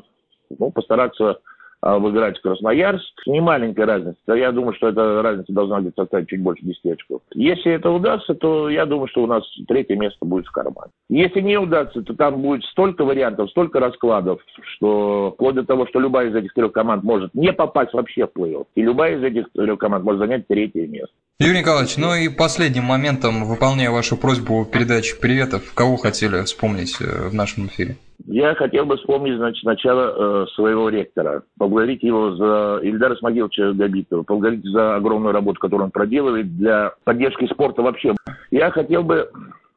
ну, 0.60 0.72
постараться 0.72 1.40
обыграть 1.82 2.40
Красноярск. 2.42 3.14
Не 3.26 3.42
маленькая 3.42 3.86
разница. 3.86 4.18
Я 4.34 4.52
думаю, 4.52 4.74
что 4.74 4.90
эта 4.90 5.22
разница 5.22 5.54
должна 5.54 5.82
быть 5.82 5.96
составить 5.96 6.30
чуть 6.30 6.42
больше 6.42 6.64
10 6.66 6.86
очков. 6.86 7.22
Если 7.34 7.72
это 7.72 7.90
удастся, 7.90 8.34
то 8.34 8.70
я 8.70 8.86
думаю, 8.86 9.08
что 9.08 9.24
у 9.24 9.28
нас 9.28 9.44
третье 9.68 9.96
место 9.96 10.26
будет 10.26 10.48
в 10.48 10.52
кармане. 10.52 10.92
Если 11.10 11.42
не 11.42 11.58
удастся, 11.58 12.02
то 12.02 12.14
там 12.16 12.42
будет 12.42 12.64
столько 12.66 13.06
вариантов, 13.06 13.50
столько 13.52 13.80
раскладов, 13.80 14.42
что 14.76 15.32
вплоть 15.36 15.56
до 15.56 15.66
того, 15.66 15.88
что 15.88 16.00
любая 16.00 16.30
из 16.30 16.36
этих 16.36 16.54
трех 16.54 16.72
команд 16.72 17.04
может 17.04 17.34
не 17.34 17.54
попасть 17.54 17.94
вообще 17.94 18.28
в 18.28 18.38
плей-офф. 18.38 18.66
И 18.76 18.82
любая 18.82 19.18
из 19.18 19.24
этих 19.24 19.52
трех 19.52 19.80
команд 19.80 20.04
может 20.04 20.20
занять 20.20 20.48
третье 20.48 20.88
место. 20.88 21.14
Юрий 21.40 21.60
Николаевич, 21.60 21.98
ну 21.98 22.16
и 22.16 22.30
последним 22.30 22.86
моментом, 22.86 23.46
выполняя 23.46 23.92
вашу 23.92 24.18
просьбу 24.18 24.66
передачи 24.66 25.20
приветов, 25.20 25.72
кого 25.76 25.96
хотели 25.96 26.44
вспомнить 26.44 27.00
э, 27.00 27.30
в 27.30 27.34
нашем 27.36 27.68
эфире? 27.68 27.98
Я 28.26 28.56
хотел 28.56 28.86
бы 28.86 28.98
вспомнить, 28.98 29.38
значит, 29.38 29.64
начало 29.64 30.44
э, 30.44 30.46
своего 30.56 30.90
ректора. 30.90 31.44
Поблагодарить 31.58 32.04
его 32.04 32.36
за 32.36 32.80
Ильдара 32.82 33.16
Смогиловича 33.16 33.74
Габитова, 33.74 34.24
поблагодарить 34.24 34.66
за 34.66 34.96
огромную 34.96 35.34
работу, 35.34 35.60
которую 35.60 35.86
он 35.86 35.92
проделывает 35.92 36.58
для 36.58 36.94
поддержки 37.04 37.46
спорта 37.46 37.84
вообще. 37.84 38.16
Я 38.50 38.72
хотел 38.72 39.04
бы 39.04 39.30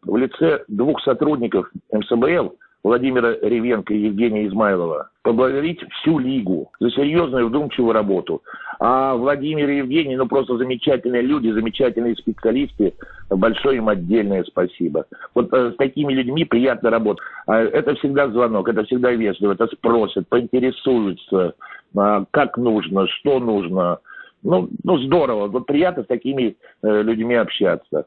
в 0.02 0.16
лице 0.16 0.64
двух 0.68 1.02
сотрудников 1.02 1.70
МСБЛ 1.92 2.54
Владимира 2.82 3.32
Ревенко 3.34 3.92
и 3.92 4.04
Евгения 4.06 4.46
Измайлова 4.46 5.10
поблагодарить 5.22 5.80
всю 6.00 6.18
Лигу 6.18 6.70
за 6.80 6.90
серьезную 6.90 7.48
вдумчивую 7.48 7.92
работу. 7.92 8.42
А 8.82 9.14
Владимир 9.14 9.68
и 9.68 9.76
Евгений, 9.76 10.16
ну 10.16 10.26
просто 10.26 10.56
замечательные 10.56 11.20
люди, 11.20 11.50
замечательные 11.50 12.16
специалисты. 12.16 12.94
Большое 13.28 13.76
им 13.76 13.90
отдельное 13.90 14.42
спасибо. 14.44 15.04
Вот 15.34 15.52
э, 15.52 15.72
с 15.72 15.76
такими 15.76 16.14
людьми 16.14 16.46
приятно 16.46 16.88
работать. 16.88 17.22
А 17.46 17.60
это 17.60 17.94
всегда 17.96 18.28
звонок, 18.28 18.70
это 18.70 18.84
всегда 18.84 19.12
вежливо, 19.12 19.52
это 19.52 19.66
спросят, 19.66 20.26
поинтересуются, 20.30 21.52
а, 21.94 22.24
как 22.30 22.56
нужно, 22.56 23.06
что 23.06 23.38
нужно. 23.38 23.98
Ну, 24.42 24.70
ну 24.82 24.96
здорово, 24.96 25.48
вот 25.48 25.66
приятно 25.66 26.04
с 26.04 26.06
такими 26.06 26.56
э, 26.82 27.02
людьми 27.02 27.34
общаться. 27.34 28.06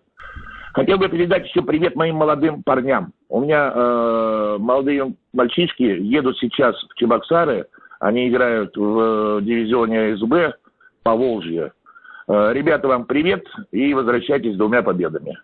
Хотел 0.73 0.97
бы 0.97 1.07
передать 1.07 1.45
еще 1.45 1.61
привет 1.61 1.95
моим 1.95 2.15
молодым 2.15 2.63
парням. 2.63 3.13
У 3.29 3.41
меня 3.41 3.71
э, 3.71 4.57
молодые 4.59 5.13
мальчишки 5.33 5.83
едут 5.83 6.39
сейчас 6.39 6.75
в 6.89 6.95
Чебоксары. 6.95 7.67
Они 7.99 8.27
играют 8.27 8.75
в 8.75 9.37
э, 9.37 9.41
дивизионе 9.43 10.17
СБ 10.17 10.55
по 11.03 11.15
Волжье. 11.15 11.73
Э, 12.27 12.51
ребята, 12.53 12.87
вам 12.87 13.05
привет 13.05 13.45
и 13.71 13.93
возвращайтесь 13.93 14.55
с 14.55 14.57
двумя 14.57 14.81
победами. 14.81 15.37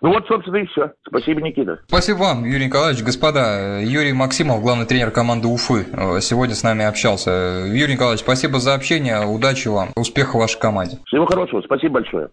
Ну 0.00 0.12
вот, 0.12 0.26
собственно, 0.26 0.56
и 0.56 0.66
все. 0.66 0.92
Спасибо, 1.06 1.40
Никита. 1.42 1.80
Спасибо 1.86 2.18
вам, 2.18 2.44
Юрий 2.44 2.66
Николаевич. 2.66 3.02
Господа, 3.02 3.80
Юрий 3.80 4.12
Максимов, 4.12 4.62
главный 4.62 4.86
тренер 4.86 5.10
команды 5.10 5.48
Уфы, 5.48 5.86
э, 5.92 6.20
сегодня 6.20 6.54
с 6.54 6.62
нами 6.62 6.84
общался. 6.84 7.64
Юрий 7.66 7.94
Николаевич, 7.94 8.20
спасибо 8.20 8.60
за 8.60 8.74
общение, 8.74 9.26
удачи 9.26 9.68
вам, 9.68 9.90
успехов 9.96 10.36
вашей 10.36 10.58
команде. 10.58 10.98
Всего 11.06 11.26
хорошего, 11.26 11.60
спасибо 11.62 11.94
большое. 11.94 12.28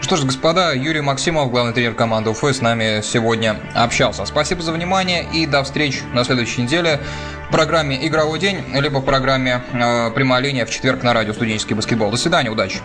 Что 0.00 0.16
ж, 0.16 0.24
господа, 0.24 0.72
Юрий 0.72 1.00
Максимов, 1.00 1.50
главный 1.50 1.72
тренер 1.72 1.94
команды 1.94 2.30
Уфы, 2.30 2.52
с 2.52 2.60
нами 2.60 3.00
сегодня 3.02 3.56
общался. 3.74 4.24
Спасибо 4.24 4.62
за 4.62 4.72
внимание 4.72 5.24
и 5.32 5.46
до 5.46 5.62
встречи 5.62 6.00
на 6.14 6.24
следующей 6.24 6.62
неделе 6.62 7.00
в 7.48 7.52
программе 7.52 8.06
«Игровой 8.06 8.38
день», 8.38 8.58
либо 8.74 8.98
в 8.98 9.04
программе 9.04 9.62
э, 9.72 10.10
«Прямая 10.12 10.42
линия» 10.42 10.66
в 10.66 10.70
четверг 10.70 11.02
на 11.02 11.12
радио 11.12 11.32
«Студенческий 11.32 11.74
баскетбол». 11.74 12.10
До 12.10 12.16
свидания, 12.16 12.50
удачи! 12.50 12.78